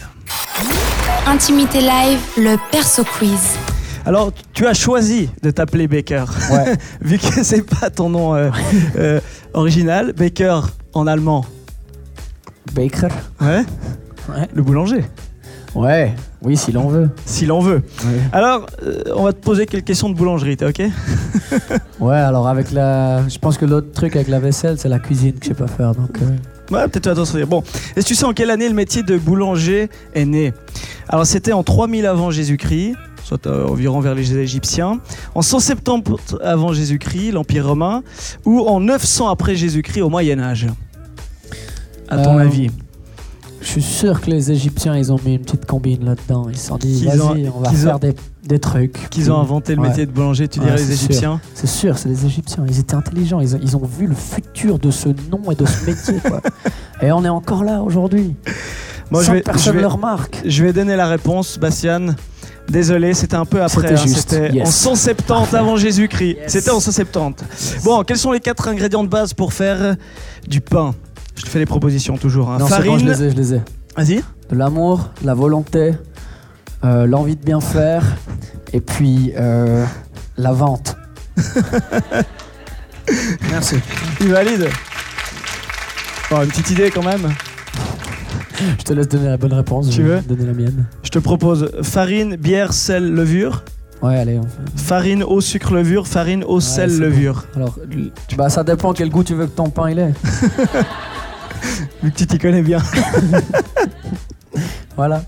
[1.27, 3.57] Intimité live, le perso quiz.
[4.05, 6.75] Alors, tu as choisi de t'appeler Baker, Ouais.
[7.01, 8.49] vu que c'est pas ton nom euh,
[8.97, 9.19] euh,
[9.53, 10.13] original.
[10.13, 10.59] Baker
[10.93, 11.45] en allemand,
[12.73, 13.07] Baker.
[13.41, 13.63] ouais,
[14.29, 14.47] Ouais.
[14.53, 15.03] le boulanger.
[15.75, 17.09] Ouais, oui, si l'on veut.
[17.25, 17.81] S'il en veut.
[18.31, 20.81] Alors, euh, on va te poser quelques questions de boulangerie, t'es ok?
[21.99, 23.27] Ouais, alors avec la.
[23.27, 25.67] Je pense que l'autre truc avec la vaisselle, c'est la cuisine que je sais pas
[25.67, 25.95] faire.
[25.95, 26.25] Donc, euh,
[26.73, 27.39] Ouais, peut-être attention.
[27.47, 27.63] Bon,
[27.95, 30.53] est-ce que tu sais en quelle année le métier de boulanger est né?
[31.09, 34.99] Alors, c'était en 3000 avant Jésus-Christ, soit euh, environ vers les Égyptiens,
[35.35, 38.03] en 170 avant Jésus-Christ, l'Empire romain,
[38.45, 40.67] ou en 900 après Jésus-Christ au Moyen Âge
[42.09, 42.69] À ton Euh, avis?
[43.63, 46.47] Je suis sûr que les Égyptiens, ils ont mis une petite combine là-dedans.
[46.49, 48.13] Ils se sont dit, vas-y, on va qu'ils ont- faire des,
[48.45, 49.09] des trucs.
[49.09, 49.87] Qu'ils ont inventé le Ouais.
[49.87, 50.91] métier de boulanger, tu Ouais, dirais les.
[50.91, 51.39] Égyptiens?
[51.53, 52.65] C'est sûr, c'est les Égyptiens.
[52.67, 53.39] Ils étaient intelligents.
[53.39, 56.15] Ils ont, ils ont vu le futur de ce nom et de ce métier.
[56.19, 56.41] quoi.
[57.01, 58.35] et on est encore là aujourd'hui.
[59.09, 60.41] Moi, Sans je vais, personne je vais- le remarque.
[60.45, 62.15] Je vais donner la réponse, Bastien.
[62.69, 63.95] Désolé, c'était un peu après.
[63.97, 64.67] C'était hein, yes.
[64.67, 66.37] en 170 avant Jésus-Christ.
[66.41, 66.51] Yes.
[66.51, 67.77] C'était en 170.
[67.83, 69.95] Bon, quels sont les quatre ingrédients de base pour faire
[70.47, 70.93] du pain?
[71.35, 72.51] Je te fais les propositions toujours.
[72.51, 72.57] hein.
[72.59, 72.91] Non, c'est Farine.
[72.91, 73.61] bon, je les ai, je les ai.
[73.97, 74.23] Vas-y.
[74.49, 75.93] De l'amour, la volonté,
[76.83, 78.03] euh, l'envie de bien faire,
[78.71, 79.85] et puis euh,
[80.37, 80.95] la vente.
[83.49, 83.75] Merci.
[84.21, 84.67] Il valide.
[86.29, 87.29] Bon, une petite idée quand même.
[88.79, 89.89] Je te laisse donner la bonne réponse.
[89.89, 93.63] Tu je veux donner la mienne Je te propose farine, bière, sel, levure.
[94.01, 94.37] Ouais, allez.
[94.39, 96.07] on fait- Farine, eau, sucre, levure.
[96.07, 97.45] Farine, eau, sel, levure.
[97.55, 97.77] Alors,
[98.37, 100.13] bah, ça dépend quel goût tu veux que ton pain il ait.
[102.01, 102.79] Vu que tu t'y connais bien.
[104.95, 105.23] Voilà.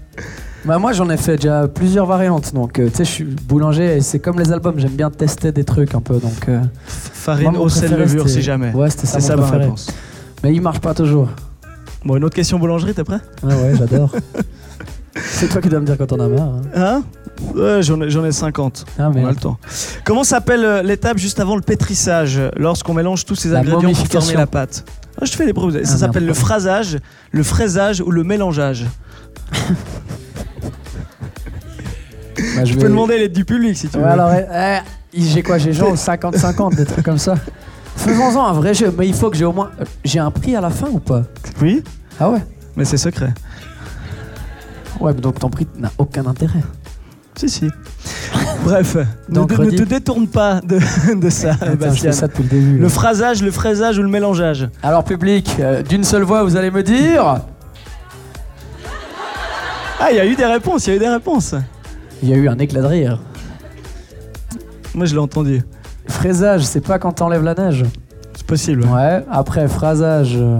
[0.65, 3.97] Bah moi j'en ai fait déjà plusieurs variantes donc euh, tu sais je suis boulanger
[3.97, 7.51] et c'est comme les albums j'aime bien tester des trucs un peu donc euh, Farine,
[7.51, 8.71] moi, eau, sel, levure, si jamais.
[8.73, 9.91] ouais c'était ça C'est mon ça ma réponse.
[10.43, 11.29] mais il marche pas toujours
[12.03, 13.19] Bon, une autre question boulangerie, t'es prêt?
[13.43, 14.11] Ouais ouais j'adore
[15.15, 16.61] c'est toi qui dois me dire quand on a marre hein.
[16.75, 17.03] Hein?
[17.55, 18.85] Ouais, j'en ai, j'en ai 50.
[18.97, 19.57] ah On a mais le temps.
[20.03, 24.07] Comment s'appelle euh, l'étape juste avant le pétrissage, lorsqu'on mélange tous ces La ingrédients pour
[24.07, 24.85] former la pâte?
[24.87, 25.85] Ah, Je te fais les propositions.
[25.85, 26.97] Ça Ah, s'appelle le phrasage,
[27.31, 28.85] le fraisage ou le mélangeage.
[32.55, 34.09] bah, je peux demander l'aide du public si tu ouais, veux.
[34.09, 34.79] alors eh,
[35.13, 37.35] eh, j'ai quoi j'ai genre 50-50 des trucs comme ça
[37.95, 40.55] faisons-en un vrai jeu mais il faut que j'ai au moins euh, j'ai un prix
[40.55, 41.23] à la fin ou pas?
[41.61, 41.83] Oui,
[42.19, 42.43] ah ouais
[42.75, 43.33] mais c'est secret.
[44.99, 46.59] ouais mais donc ton prix n'a aucun intérêt
[47.37, 47.69] Si, si.
[48.63, 48.95] Bref,
[49.29, 49.75] ne, Donc, ne redis.
[49.75, 50.79] te détourne pas de,
[51.19, 52.11] de ça, Attends, Bastien.
[52.11, 56.03] ça depuis le début Le phrasage, le fraisage ou le mélangeage alors public euh, d'une
[56.03, 57.41] seule voix vous allez me dire
[59.99, 61.55] Ah, il y a eu des réponses, il y a eu des réponses.
[62.23, 63.19] il y a eu un éclat de rire
[64.93, 65.61] Moi, je l'ai entendu.
[66.07, 67.83] Fraisage, c'est pas quand t'enlèves la neige.
[68.35, 68.83] C'est possible.
[68.85, 69.23] Ouais.
[69.29, 70.33] Après, phrasage.
[70.35, 70.59] euh,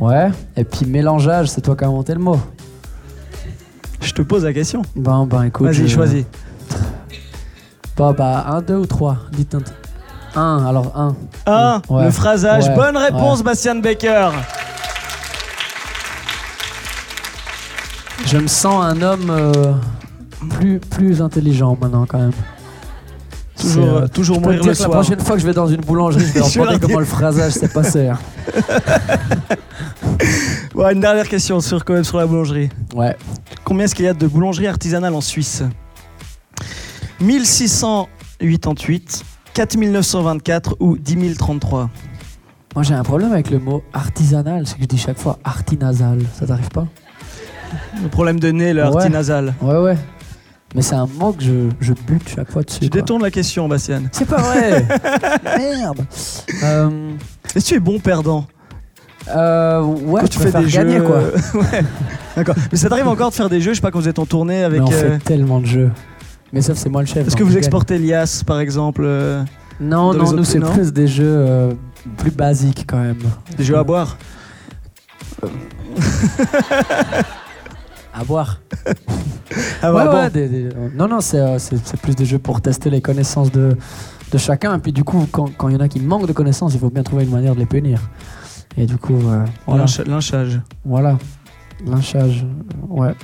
[0.00, 0.30] Ouais.
[0.56, 2.38] Et puis mélangeage, c'est toi qui as inventé le mot.
[4.04, 4.82] Je te pose la question.
[4.94, 5.66] Ben, ben, écoute.
[5.66, 6.24] Vas-y, choisis.
[7.96, 10.40] Bah, bah, un, deux ou trois Dites un.
[10.40, 11.14] Un, alors un.
[11.46, 12.04] Un, Ouais.
[12.04, 12.64] le phrasage.
[12.68, 12.74] Ouais.
[12.74, 13.44] Bonne réponse, Ouais.
[13.44, 14.30] Bastien Baker.
[18.26, 19.72] Je me sens un homme euh,
[20.50, 22.32] plus, plus intelligent maintenant, quand même.
[23.60, 24.90] Toujours, euh, euh, toujours mourir le que la soir.
[24.90, 27.68] prochaine fois que je vais dans une boulangerie, je vais leur comment le phrasage s'est
[27.68, 28.08] passé.
[28.08, 28.18] hein.
[30.74, 32.68] Ouais, une dernière question sur, quand même, sur la boulangerie.
[32.96, 33.16] Ouais.
[33.74, 35.64] Combien est-ce qu'il y a de boulangeries artisanales en Suisse
[37.20, 41.90] 1688, 4924 ou 10 033
[42.76, 46.20] Moi, j'ai un problème avec le mot artisanal, c'est que je dis chaque fois artinasal.
[46.38, 46.86] Ça t'arrive pas?
[48.00, 48.96] Le problème de nez, le Ouais.
[48.96, 49.52] artinasal.
[49.60, 49.98] Ouais, ouais.
[50.76, 52.78] Mais c'est un mot que je, je bute chaque fois dessus.
[52.80, 53.00] Je quoi.
[53.00, 54.04] détourne la question, Bastien.
[54.12, 54.86] C'est pas vrai
[55.58, 56.06] Merde
[56.62, 57.10] euh,
[57.56, 58.46] Est-ce que tu es bon perdant?
[59.28, 61.16] Euh, Ouais, Quand je tu fais des gagner, jeux quoi.
[61.16, 61.84] euh, ouais.
[62.36, 62.54] D'accord.
[62.72, 64.26] Mais ça t'arrive encore de faire des jeux, je sais pas, quand vous êtes en
[64.26, 64.80] tournée avec.
[64.80, 65.90] Mais on euh, fait tellement de jeux.
[66.52, 67.26] Mais sauf c'est moi le chef.
[67.26, 69.42] Est-ce que vous exportez l'IAS par exemple euh,
[69.80, 71.72] Non, non, nous c'est plus des jeux euh,
[72.18, 73.18] plus basiques quand même.
[73.56, 74.16] Des jeux à boire
[78.16, 78.60] À boire.
[79.82, 80.12] Ah ouais, ouais, bon.
[80.14, 83.00] ouais, des- des- Non, non, c'est euh, c'est- c'est plus des jeux pour tester les
[83.00, 83.76] connaissances de,
[84.30, 84.76] de chacun.
[84.76, 86.90] Et puis du coup, quand il y en a qui manquent de connaissances, il faut
[86.90, 88.00] bien trouver une manière de les punir.
[88.76, 89.84] Et du coup, euh, voilà.
[89.84, 90.60] Lynch- Lynchage.
[90.84, 91.18] Voilà.
[91.86, 92.44] Lynchage.
[92.88, 93.14] Ouais.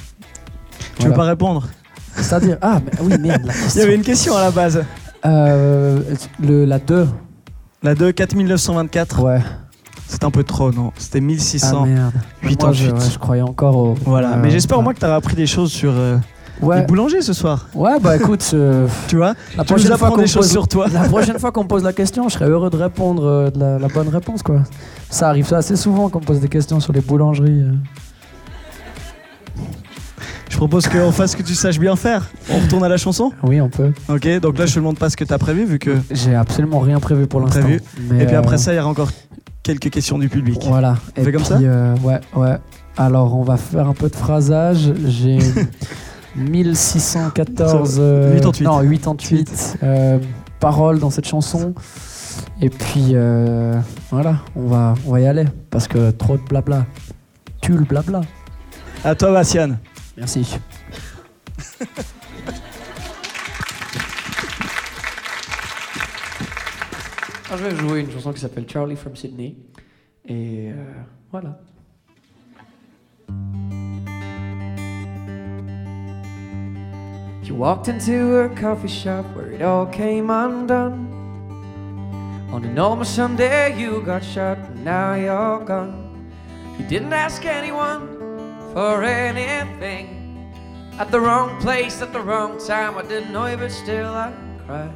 [0.98, 1.66] Tu veux pas répondre?
[2.14, 2.58] C'est-à-dire.
[2.60, 4.84] Ah, mais oui, merde, la Il y avait une question à la base.
[5.24, 6.00] Euh,
[6.40, 7.08] le, la 2.
[7.82, 9.22] La 2, 4924.
[9.22, 9.40] Ouais.
[10.06, 10.92] C'est un peu trop, non?
[10.96, 11.86] C'était Ah 1600.
[11.86, 12.12] merde.
[12.42, 12.84] Moi, 88.
[12.84, 13.94] je, ouais, je croyais encore au.
[14.04, 14.32] voilà.
[14.34, 16.16] euh, Mais j'espère au moins que tu as appris des choses sur euh,
[16.62, 16.80] Ouais.
[16.80, 17.68] les boulangers ce soir.
[17.74, 20.50] Ouais, bah écoute, euh, Tu vois la Tu nous prochaine fois qu'on des choses pose-
[20.50, 20.86] sur toi.
[20.92, 23.58] La prochaine fois qu'on me pose la question, je serais heureux de répondre euh, de
[23.58, 24.62] la, la bonne réponse, quoi.
[25.08, 27.62] Ça arrive ça assez souvent qu'on me pose des questions sur les boulangeries.
[27.62, 27.72] euh.
[30.48, 32.28] Je propose qu'on fasse ce que tu saches bien faire.
[32.50, 33.92] On retourne à la chanson Oui, on peut.
[34.08, 35.96] Ok, donc là je te demande pas ce que tu as prévu vu que.
[36.10, 37.60] J'ai absolument rien prévu pour l'instant.
[37.60, 37.80] Prévu.
[38.10, 39.10] mais, Et puis après ça, il y aura encore
[39.62, 40.58] quelques questions du public.
[40.66, 40.96] Voilà.
[41.16, 42.56] On Et fait comme puis, ça Ouais, ouais.
[42.96, 44.92] Alors, on va faire un peu de phrasage.
[45.06, 45.38] J'ai
[46.36, 47.96] 1614.
[48.00, 48.64] euh, 88.
[48.64, 50.18] Non, 88 euh,
[50.58, 51.74] paroles dans cette chanson.
[52.62, 53.78] Et puis, euh,
[54.10, 55.44] voilà, on va, on va y aller.
[55.70, 56.86] Parce que trop de blabla.
[57.60, 58.20] Tu le blabla.
[59.04, 59.76] À toi, Bastian.
[60.16, 60.58] Merci.
[67.46, 69.56] Alors, je vais jouer une chanson qui s'appelle Charlie from Sydney.
[70.28, 70.74] Et euh,
[71.32, 71.58] voilà.
[77.50, 81.10] You walked into a coffee shop where it all came undone.
[82.52, 86.30] On a normal Sunday, you got shot, and now you're gone.
[86.78, 88.06] You didn't ask anyone
[88.72, 90.48] for anything.
[90.96, 94.32] At the wrong place, at the wrong time, I didn't know you, but still I
[94.64, 94.92] cried.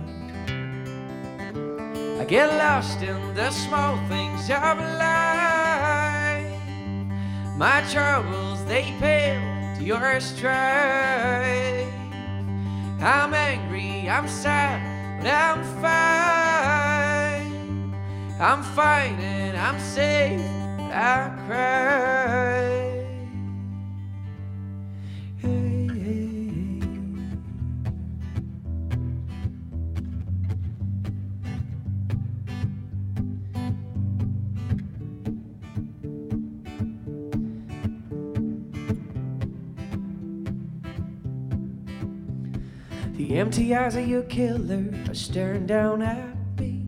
[2.21, 6.55] I get lost in the small things of life.
[7.57, 9.43] My troubles, they pale
[9.77, 12.04] to your strife.
[13.05, 14.81] I'm angry, I'm sad,
[15.21, 17.45] but I'm fine.
[18.40, 20.40] I'm fighting, I'm safe,
[20.79, 22.94] but I cry.
[43.45, 46.87] Empty eyes of your killer are staring down at me.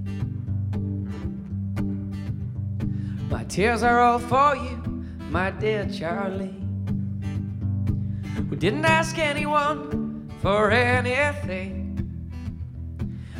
[3.28, 6.56] My tears are all for you, my dear Charlie.
[8.48, 11.76] We didn't ask anyone for anything.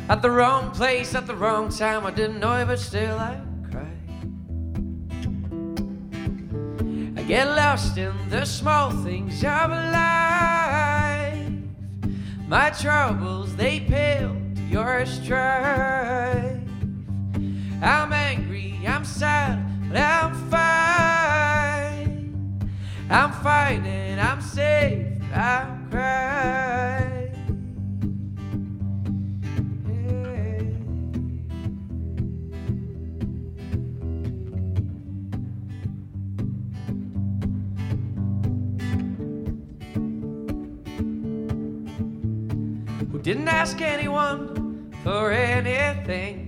[0.09, 3.41] At the wrong place, at the wrong time, I didn't know it, but still I
[3.71, 3.97] cried.
[7.17, 10.16] I get lost in the small things of life.
[12.47, 16.61] My troubles, they pale to your strife.
[17.81, 21.91] I'm angry, I'm sad, but I'm fine.
[23.09, 27.06] I'm fighting, I'm safe, I cry.
[43.27, 46.39] Didn't ask anyone for anything.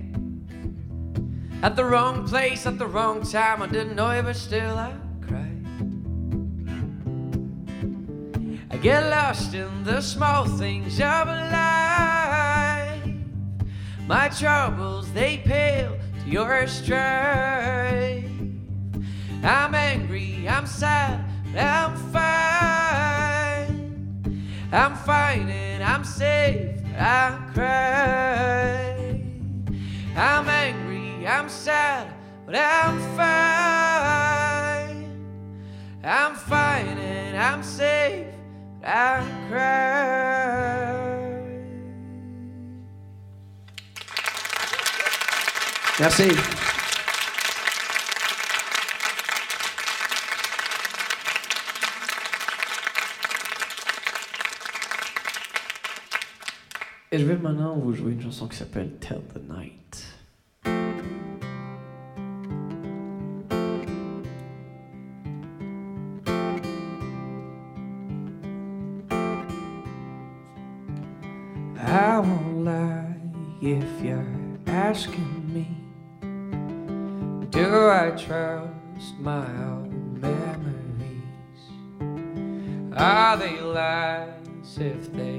[1.62, 4.94] At the wrong place, at the wrong time, I didn't know you, but still I
[5.20, 5.62] cried.
[8.70, 13.12] I get lost in the small things of life.
[14.06, 18.24] My troubles, they pale to your strife.
[19.42, 21.22] I'm angry, I'm sad,
[21.54, 22.40] I'm fine.
[24.72, 29.20] I'm fighting, I'm safe, I cry.
[30.16, 32.12] I'm angry, I'm sad,
[32.46, 34.50] but I'm fine.
[36.04, 38.26] I'm fighting, I'm safe,
[38.80, 40.00] but I cry.
[45.98, 46.59] Merci.
[57.12, 60.06] Et je vais maintenant vous jouer une chanson qui s'appelle Tell the Night.
[71.76, 73.16] I won't lie
[73.60, 74.24] if you're
[74.68, 75.66] asking me.
[77.50, 81.64] Do I trust my own memories?
[82.96, 85.29] Are they lies if they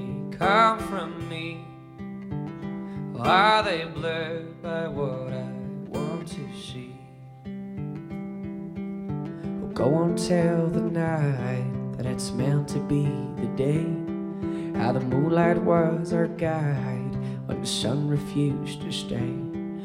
[0.42, 1.64] come from me?
[3.14, 5.46] Or are they blurred by what I
[5.88, 6.96] want to see?
[9.62, 13.04] Well, go on, tell the night that it's meant to be
[13.40, 13.86] the day.
[14.80, 19.36] How the moonlight was our guide when the sun refused to stay.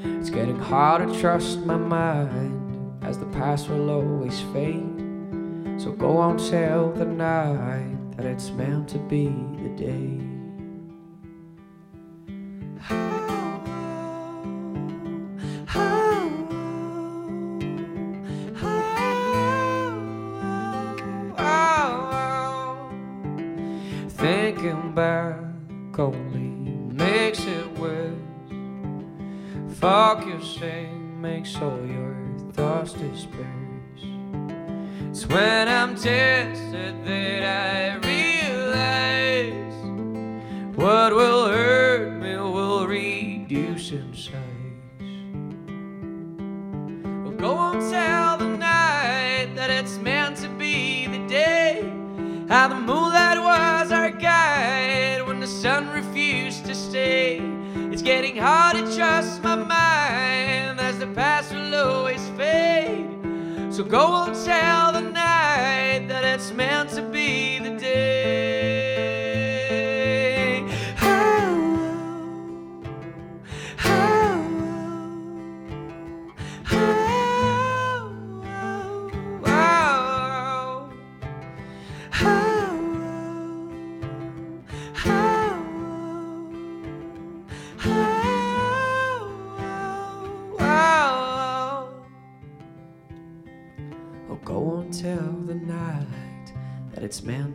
[0.04, 5.04] It's getting hard to trust my mind as the past will always fade.
[5.76, 9.26] So go on, tell the night that it's meant to be
[9.62, 10.35] the day.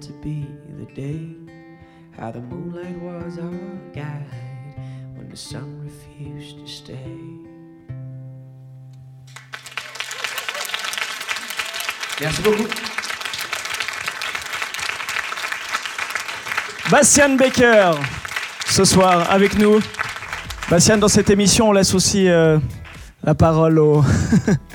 [0.02, 0.48] Meant to be
[0.80, 1.36] the day.
[2.18, 4.26] How the moonlight was our guide
[5.16, 7.18] when the sun refused to stay.
[12.20, 12.68] Merci beaucoup.
[16.92, 17.94] Bastian Baker,
[18.66, 19.80] ce soir avec nous.
[20.70, 22.60] Bastian, dans cette émission, on laisse aussi euh,
[23.24, 24.04] la parole aux,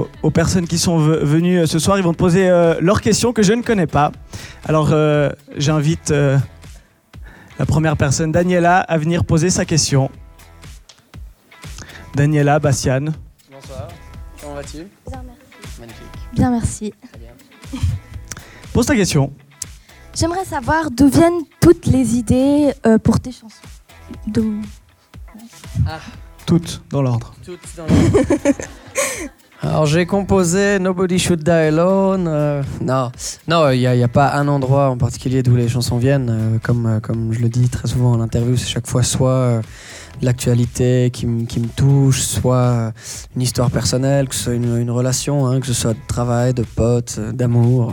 [0.00, 1.98] aux, aux personnes qui sont ve- venues euh, ce soir.
[1.98, 4.12] Ils vont te poser euh, leurs questions que je ne connais pas.
[4.64, 6.38] Alors, euh, j'invite euh,
[7.58, 10.10] la première personne, Daniela, à venir poser sa question.
[12.14, 13.06] Daniela, Bastian.
[13.50, 13.88] Bonsoir,
[14.40, 14.78] comment vas-tu?
[15.08, 15.80] Bien, merci.
[15.80, 16.06] Magnifique.
[16.32, 16.94] Bien, merci.
[18.72, 19.32] Pose ta question.
[20.14, 23.54] J'aimerais savoir d'où viennent toutes les idées euh, pour tes chansons.
[24.26, 24.60] D'où?
[26.46, 27.32] Toutes dans l'ordre.
[27.44, 27.92] Toutes dans le-
[29.62, 32.26] Alors j'ai composé Nobody Should Die Alone.
[32.28, 33.12] euh, non,
[33.46, 36.30] non, il n'y a, pas un endroit en particulier d'où les chansons viennent.
[36.30, 39.60] euh, comme, euh, comme je le dis très souvent en interview, c'est chaque fois soit
[40.22, 42.92] l'actualité qui, me- qui me touche, soit
[43.36, 46.62] une histoire personnelle, que ce soit une, relation, hein, que ce soit de travail, de
[46.62, 47.92] potes, d'amour.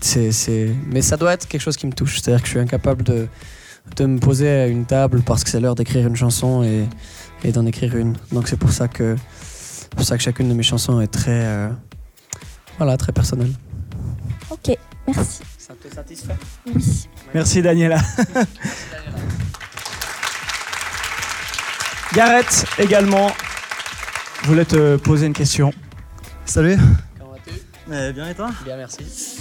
[0.00, 2.20] C'est- Mais ça doit être quelque chose qui me touche.
[2.20, 3.26] C'est-à-dire que je suis incapable de,
[3.96, 6.84] de me poser à une table parce que c'est l'heure d'écrire une chanson et,
[7.42, 8.14] et d'en écrire une.
[8.32, 9.16] Donc c'est pour ça que
[9.90, 11.68] c'est pour ça que chacune de mes chansons est très euh,
[12.78, 13.52] voilà très personnelle.
[14.50, 14.76] Ok,
[15.06, 15.40] merci.
[15.58, 16.36] Ça te satisfait?
[16.66, 17.08] Oui.
[17.34, 17.98] Merci, Daniela.
[22.14, 23.30] Gareth, également,
[24.44, 25.72] voulait te poser une question.
[26.46, 26.78] Salut.
[27.18, 27.52] Comment vas-tu?
[27.92, 28.50] Eh bien et toi?
[28.64, 29.40] Bien merci.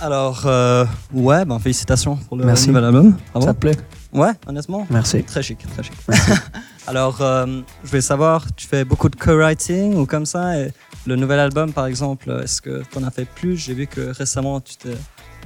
[0.00, 2.68] Alors, euh, ouais, ben, félicitations pour le Merci.
[2.68, 3.16] nouvel album.
[3.32, 3.46] Bravo.
[3.46, 3.76] Ça te plaît?
[4.12, 5.22] Ouais, honnêtement, Merci.
[5.24, 5.94] très chic, très chic.
[6.86, 7.46] Alors, euh,
[7.84, 10.72] je voulais savoir, tu fais beaucoup de co-writing ou comme ça et
[11.06, 13.56] Le nouvel album, par exemple, est-ce que tu en as fait plus?
[13.56, 14.76] J'ai vu que récemment, tu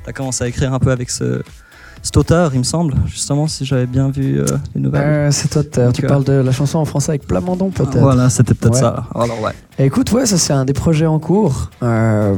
[0.07, 1.43] as commencé à écrire un peu avec ce,
[2.03, 5.03] cet auteur, il me semble, justement, si j'avais bien vu euh, les nouvelles.
[5.03, 7.99] Euh, c'est toi, t'as- tu euh, parles de la chanson en français avec Plamondon peut-être
[7.99, 8.81] Voilà, c'était peut-être Ouais.
[8.81, 9.07] ça.
[9.15, 9.53] Alors, ouais.
[9.79, 11.71] Et Écoute, ouais, ça c'est un des projets en cours.
[11.83, 12.35] Euh,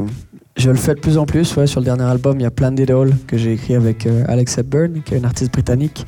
[0.58, 1.56] je le fais de plus en plus.
[1.56, 4.06] Ouais, sur le dernier album, il y a Plan It All que j'ai écrit avec
[4.06, 6.04] euh, Alex Hepburn, qui est une artiste britannique.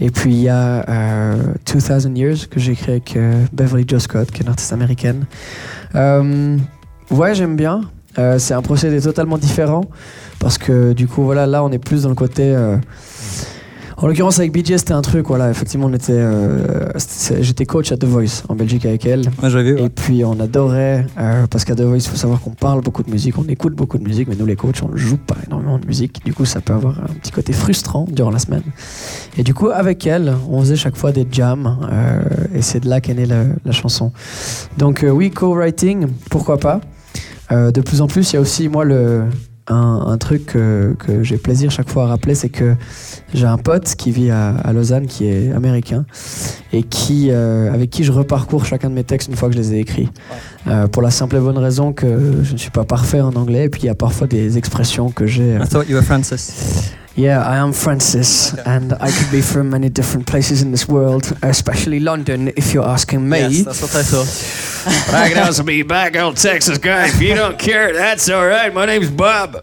[0.00, 3.98] Et puis il y a euh, 2000 Years que j'ai écrit avec euh, Beverly Jo
[3.98, 5.26] Scott, qui est une artiste américaine.
[5.94, 6.56] Euh,
[7.10, 7.82] ouais, j'aime bien.
[8.36, 9.84] C'est un procédé totalement différent
[10.38, 12.54] parce que du coup, voilà, là on est plus dans le côté.
[14.02, 16.90] En l'occurrence, avec BJ, c'était un truc, voilà, effectivement, on était, euh,
[17.40, 19.30] j'étais coach à The Voice en Belgique avec elle.
[19.42, 19.80] J'avais vu.
[19.80, 23.04] Et puis on adorait, euh, parce qu'à The Voice, il faut savoir qu'on parle beaucoup
[23.04, 25.36] de musique, on écoute beaucoup de musique, mais nous les coachs, on ne joue pas
[25.46, 26.24] énormément de musique.
[26.24, 28.64] Du coup, ça peut avoir un petit côté frustrant durant la semaine.
[29.38, 32.22] Et du coup, avec elle, on faisait chaque fois des jams, euh,
[32.54, 34.10] et c'est de là qu'est née la, la chanson.
[34.78, 36.80] Donc euh, oui, co-writing, pourquoi pas.
[37.52, 39.24] Euh, de plus en plus, il y a aussi, moi, le,
[39.68, 42.74] un, un truc que, que j'ai plaisir chaque fois à rappeler, c'est que
[43.32, 46.04] j'ai un pote qui vit à, à Lausanne, qui est américain,
[46.72, 49.60] et qui, euh, avec qui je reparcours chacun de mes textes une fois que je
[49.60, 50.08] les ai écrits.
[50.66, 53.64] Euh, pour la simple et bonne raison que je ne suis pas parfait en anglais,
[53.64, 55.56] et puis il y a parfois des expressions que j'ai.
[55.56, 56.92] euh, I thought you were Francis.
[57.14, 61.30] Yeah, I am Francis, and I could be from many different places in this world,
[61.42, 63.38] especially London, if you're asking me.
[63.38, 65.14] Yes, that's what I thought.
[65.14, 67.08] I can also be back old Texas guy.
[67.08, 68.72] If you don't care, that's all right.
[68.72, 69.62] My name's Bob.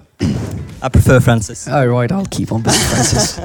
[0.81, 1.67] I prefer Francis.
[1.67, 3.39] All right, I'll keep on being Francis.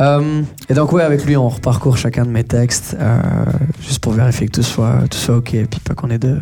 [0.00, 3.22] Euh, et donc, ouais, avec lui, on reparcourt chacun de mes textes, euh,
[3.80, 6.34] juste pour vérifier que tout soit, tout soit OK, et puis pas qu'on ait de,
[6.34, 6.40] de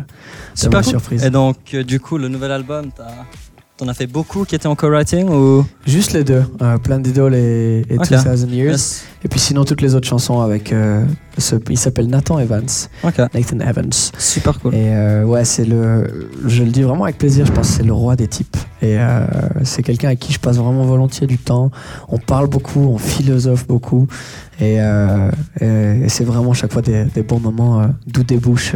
[0.55, 0.99] Super mauvaises cool.
[0.99, 1.23] surprises.
[1.23, 3.25] Et donc, euh, du coup, le nouvel album, t'as-
[3.83, 5.65] t'en as fait beaucoup qui étaient en co-writing ou?
[5.85, 8.09] Juste les deux, euh, Plein d'Idoles et, et Ok.
[8.09, 8.71] 2000 Years.
[8.71, 9.05] Yes.
[9.25, 10.71] Et puis sinon, toutes les autres chansons avec.
[10.71, 11.03] euh,
[11.37, 12.63] ce, il s'appelle Nathan Evans.
[13.03, 13.91] Ok, Nathan Evans.
[14.17, 14.73] super cool.
[14.75, 16.29] Et euh, ouais, c'est le.
[16.45, 18.55] Je le dis vraiment avec plaisir, je pense que c'est le roi des types.
[18.81, 19.25] Et euh,
[19.63, 21.71] c'est quelqu'un avec qui je passe vraiment volontiers du temps.
[22.09, 24.07] On parle beaucoup, on philosophe beaucoup.
[24.61, 25.65] Et, et-
[26.03, 28.75] et c'est vraiment chaque fois des, des bons moments d'où débouchent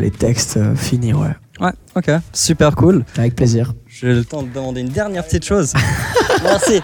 [0.00, 1.28] les textes finis, ouais.
[1.60, 3.04] Ouais, ok, super cool.
[3.16, 3.74] Avec plaisir.
[3.86, 5.72] J'ai le temps de demander une dernière petite chose.
[6.42, 6.80] Merci.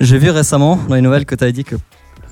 [0.00, 1.76] J'ai vu récemment dans les nouvelles que tu as dit que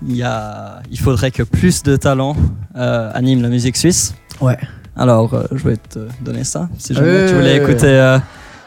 [0.06, 2.36] il, y a, il faudrait que plus de talents
[2.76, 4.14] euh, animent la musique suisse.
[4.40, 4.58] Ouais.
[4.96, 6.68] Alors, euh, je vais te donner ça.
[6.78, 8.18] Si jamais tu voulais écouter,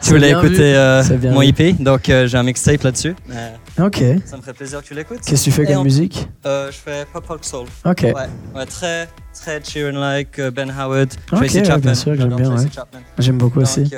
[0.02, 1.42] tu voulais bien écouter euh, bien mon.
[1.42, 3.16] EP, donc euh, j'ai un mixtape là-dessus.
[3.32, 4.04] Euh, Ok.
[4.26, 5.22] ça me ferait plaisir que tu l'écoutes.
[5.26, 6.28] Qu'est-ce que tu fais comme musique?
[6.46, 7.66] Euh, Je fais pop folk soul.
[7.86, 8.02] Ok.
[8.04, 8.14] Ouais,
[8.56, 11.78] ouais, très, très Sheeran-like, euh, Ben Howard, Tracy ouais, Chapman.
[11.80, 12.66] bien sûr, j'aime bien, ouais.
[13.20, 13.84] J'aime beaucoup aussi.
[13.84, 13.92] Donc,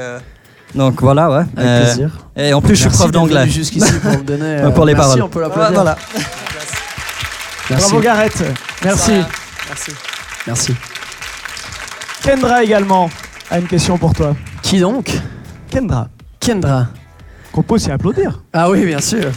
[0.75, 1.43] donc voilà, ouais.
[1.57, 2.11] Avec plaisir.
[2.35, 3.47] Et en plus, je suis prof d'anglais.
[3.47, 4.71] jusqu'ici pour me donner.
[4.75, 5.21] Pour les merci, paroles.
[5.23, 5.69] on peut l'applaudir.
[5.69, 5.97] Ouais, voilà.
[7.69, 7.85] Merci.
[7.89, 8.43] Bravo Gareth.
[8.83, 9.11] Merci.
[9.67, 9.91] Merci.
[10.47, 10.75] Merci.
[12.23, 13.09] Kendra également
[13.49, 14.35] a une question pour toi.
[14.61, 15.11] Qui donc?
[15.69, 16.09] Kendra,
[16.39, 16.87] Kendra.
[17.51, 18.43] qu'on peut aussi applaudir.
[18.53, 19.31] Ah oui, bien sûr.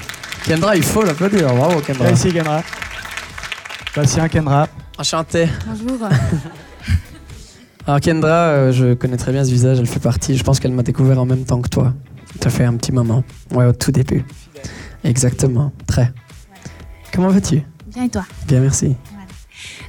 [0.45, 1.53] Kendra, il faut l'applaudir.
[1.55, 2.11] Bravo, Kendra.
[2.11, 2.62] Ici Kendra.
[3.95, 4.66] Bastien Kendra.
[4.99, 5.49] Enchanté.
[5.66, 6.09] Bonjour.
[7.87, 10.70] Alors Kendra, euh, je connais très bien ce visage, elle fait partie, je pense qu'elle
[10.72, 11.93] m'a découvert en même temps que toi.
[12.41, 13.24] Ça fait un petit moment.
[13.51, 14.24] Ouais, au tout début.
[15.05, 16.12] Exactement, très.
[17.12, 17.62] Comment vas-tu?
[17.89, 18.24] Bien et toi?
[18.47, 18.95] Bien, merci.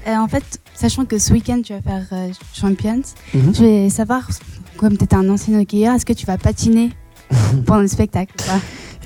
[0.08, 3.02] Euh, En fait, sachant que ce week-end tu vas faire euh, Champions,
[3.34, 3.54] Mhm.
[3.56, 4.28] je vais savoir,
[4.78, 6.92] comme tu étais un ancien hockeyeur, est-ce que tu vas patiner
[7.66, 8.34] pendant le spectacle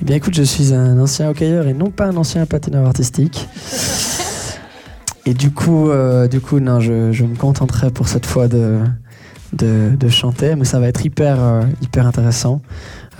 [0.00, 3.48] Eh bien écoute, je suis un ancien hockeyeur et non pas un ancien patineur artistique.
[5.26, 8.80] Et du coup, euh, du coup non, je, je me contenterai pour cette fois de,
[9.52, 12.62] de, de chanter, mais ça va être hyper, euh, hyper intéressant.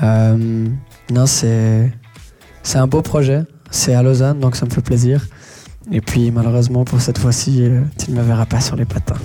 [0.03, 0.67] Euh,
[1.11, 1.93] non, c'est,
[2.63, 3.43] c'est un beau projet.
[3.71, 5.27] C'est à Lausanne, donc ça me fait plaisir.
[5.93, 7.69] Et puis malheureusement pour cette fois-ci,
[7.99, 9.17] tu ne me verras pas sur les patins.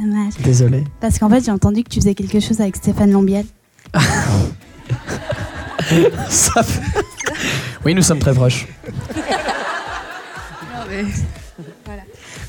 [0.00, 0.34] Dommage.
[0.40, 0.84] Désolé.
[1.00, 3.44] Parce qu'en fait, j'ai entendu que tu faisais quelque chose avec Stéphane Lambiel.
[6.28, 6.82] Ça fait-
[7.84, 8.66] Oui, nous sommes très proches.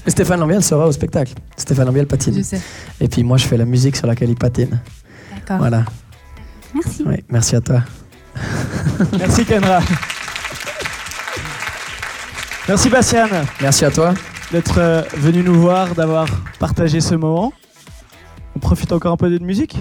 [0.06, 1.34] Mais Stéphane Lambiel sera au spectacle.
[1.58, 2.36] Stéphane Lambiel patine.
[2.36, 2.62] Je sais.
[3.02, 4.80] Et puis moi, je fais la musique sur laquelle il patine.
[5.34, 5.58] D'accord.
[5.58, 5.86] Voilà.
[6.74, 7.04] Merci.
[7.06, 7.82] Oui, merci à toi.
[9.18, 9.80] Merci Kendra.
[12.68, 13.28] Merci Bastien
[13.62, 14.14] Merci à toi.
[14.52, 16.28] D'être euh, venu nous voir, d'avoir
[16.60, 17.54] partagé ce moment.
[18.56, 19.78] On profite encore un peu de musique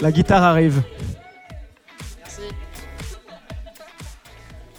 [0.00, 0.82] La guitare arrive.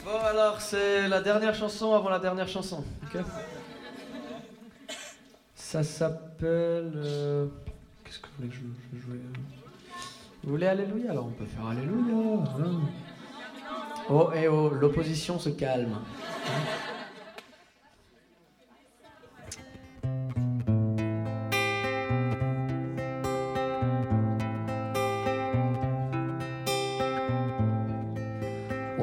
[0.05, 2.83] Bon, alors, c'est la dernière chanson avant la dernière chanson.
[5.55, 6.93] Ça s'appelle.
[6.95, 7.47] euh,
[8.03, 8.61] Qu'est-ce que vous voulez que je,
[8.99, 9.13] joue?
[10.43, 11.11] Vous voulez Alléluia?
[11.11, 12.43] Alors, on peut faire Alléluia.
[12.59, 12.81] hein.
[14.09, 15.95] Oh, et oh, l'opposition se calme.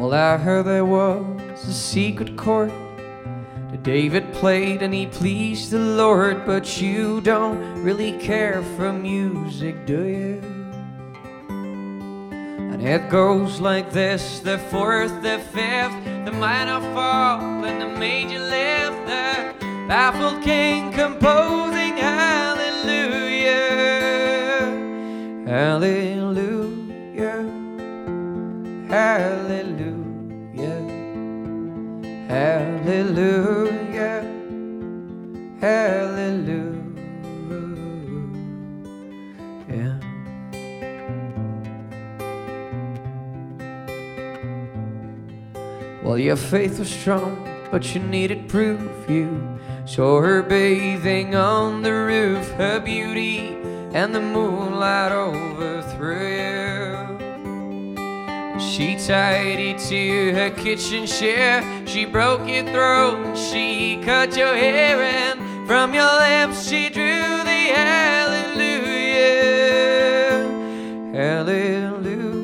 [0.01, 2.71] Well, I heard there was a secret chord
[3.71, 9.85] that David played and he pleased the Lord, but you don't really care for music,
[9.85, 10.41] do you?
[11.51, 15.93] And it goes like this the fourth, the fifth,
[16.25, 19.53] the minor fall, and the major lift, the
[19.87, 23.51] baffled king composing hallelujah,
[25.47, 26.10] hallelujah,
[46.21, 48.81] your faith was strong, but you needed proof.
[49.09, 53.57] You saw her bathing on the roof, her beauty
[53.93, 57.21] and the moonlight overthrew you.
[58.61, 61.65] She tied you to her kitchen chair.
[61.87, 67.73] She broke your throat she cut your hair, and from your lips she drew the
[67.75, 68.91] hallelujah.
[71.13, 72.41] Hallelujah.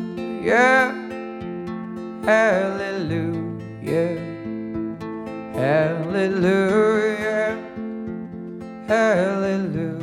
[2.25, 3.46] Hallelujah.
[6.17, 7.57] Hallelujah.
[8.89, 10.03] Hallelujah.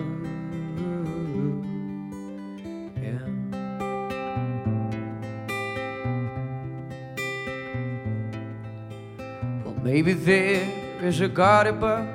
[9.65, 10.65] Well, maybe there
[11.01, 12.07] is a God above,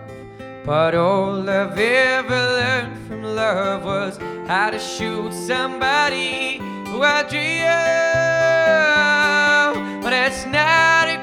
[0.64, 4.16] But all I've ever learned from love was
[4.46, 6.58] how to shoot somebody
[6.88, 7.66] who I dream.
[10.02, 10.97] But it's not a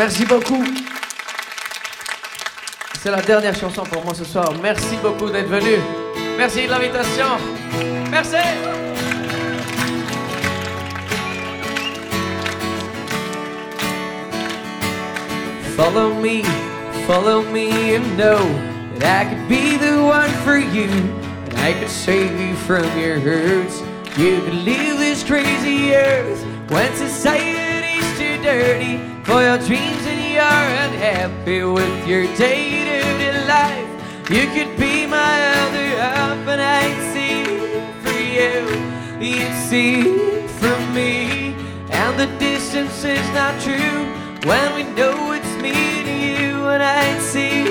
[0.00, 0.64] Merci beaucoup.
[3.02, 4.50] C'est la dernière chanson pour moi ce soir.
[4.62, 5.99] Merci beaucoup d'être venu.
[6.40, 7.36] Merci de l'invitation.
[8.10, 8.38] Merci.
[15.76, 16.42] Follow me,
[17.06, 18.38] follow me and know
[19.00, 20.88] that I could be the one for you.
[21.50, 23.82] And I could save you from your hurts.
[24.16, 30.70] You could leave this crazy earth when society's too dirty for your dreams and you're
[30.88, 33.90] unhappy with your day-to-day life.
[34.30, 34.89] You could be
[36.90, 37.44] and see
[38.02, 38.56] for you.
[39.20, 40.02] You'd see
[40.60, 41.54] from me.
[41.90, 44.06] And the distance is not true
[44.48, 45.72] when we know it's me
[46.08, 47.64] to you and I'd see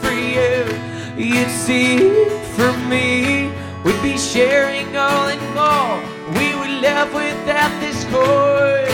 [0.00, 0.58] for you.
[1.16, 1.98] You'd see
[2.56, 3.50] from me.
[3.84, 5.96] We'd be sharing all and more.
[6.38, 8.86] We would love without this cord.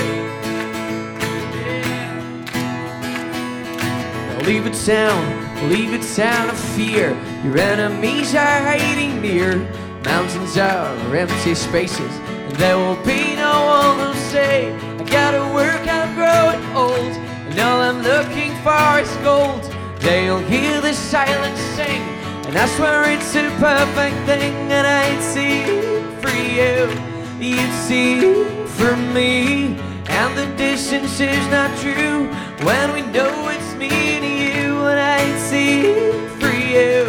[4.47, 7.17] Leave it sound, leave it sound of fear.
[7.45, 9.59] Your enemies are hiding near.
[10.03, 15.87] Mountains are empty spaces, and there will be no one to say, I gotta work,
[15.87, 17.13] I'm growing old,
[17.47, 19.63] and all I'm looking for is gold.
[20.01, 22.01] They'll hear the silence sing,
[22.47, 25.65] and I swear it's a perfect thing, and I'd see
[26.23, 26.89] for you,
[27.39, 28.23] you'd see
[28.79, 29.77] for me,
[30.09, 32.27] and the distance is not true
[32.65, 35.93] when we know it's me to you, and I'd see
[36.41, 37.05] for you,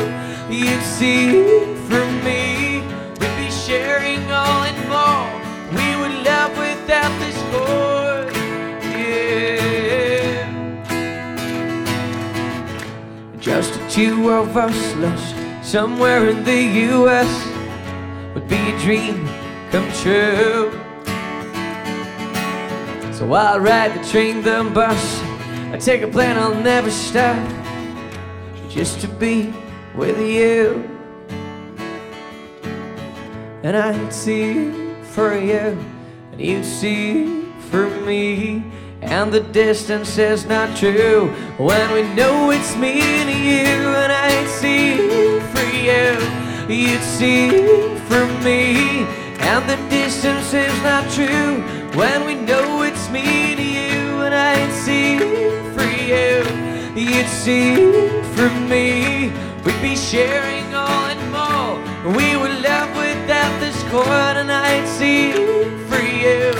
[0.59, 1.43] you'd see
[1.87, 2.81] from me.
[3.19, 5.27] We'd be sharing all and more.
[5.77, 8.33] We would love without this cord.
[8.93, 10.45] Yeah.
[13.39, 17.31] Just the two of us lost somewhere in the U.S.
[18.33, 19.27] would be a dream
[19.71, 20.71] come true.
[23.13, 25.19] So I'll ride the train, the bus.
[25.71, 27.37] I take a plane, I'll never stop.
[28.69, 29.53] Just to be
[29.95, 30.89] with you.
[33.63, 34.71] And I'd see
[35.01, 35.77] for you,
[36.31, 38.63] and you'd see for me.
[39.01, 43.89] And the distance is not true when we know it's me and you.
[43.89, 44.97] And I'd see
[45.53, 46.17] for you,
[46.73, 47.49] you'd see
[48.07, 49.03] for me.
[49.39, 51.61] And the distance is not true
[51.95, 54.21] when we know it's me and you.
[54.25, 55.19] And I'd see
[55.75, 56.43] for you,
[56.95, 57.75] you'd see
[58.35, 59.31] for me.
[59.65, 62.13] We'd be sharing all and more.
[62.15, 65.31] We would love without this cord, and I'd see
[65.89, 66.53] for you,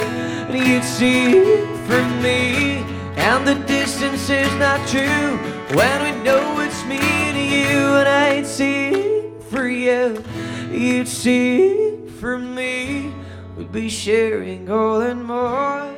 [0.50, 1.44] and you'd see
[1.88, 2.84] for me.
[3.16, 5.38] And the distance is not true
[5.78, 10.24] when we know it's me to you, and I'd see for you,
[10.72, 13.14] you'd see for me.
[13.56, 15.96] We'd be sharing all and more,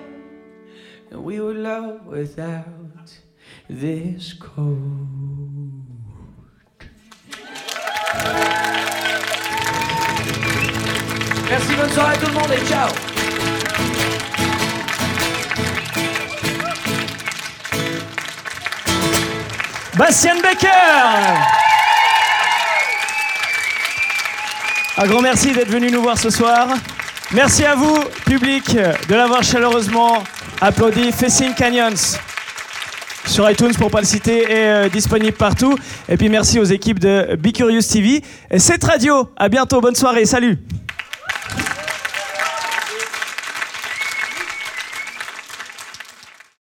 [1.09, 3.11] and we would love without
[3.69, 5.76] this code.
[11.49, 12.89] Merci, bonne soirée tout le monde et ciao
[19.97, 20.69] Bastien Becker
[24.97, 26.67] Un grand merci d'être venu nous voir ce soir.
[27.31, 30.23] Merci à vous, public, de l'avoir chaleureusement
[30.59, 31.11] applaudi.
[31.11, 32.17] Facing Canyons
[33.25, 35.77] sur iTunes pour pas le citer est euh, disponible partout.
[36.09, 39.29] Et puis merci aux équipes de Be Curious TV et cette radio.
[39.37, 40.57] À bientôt, bonne soirée, salut.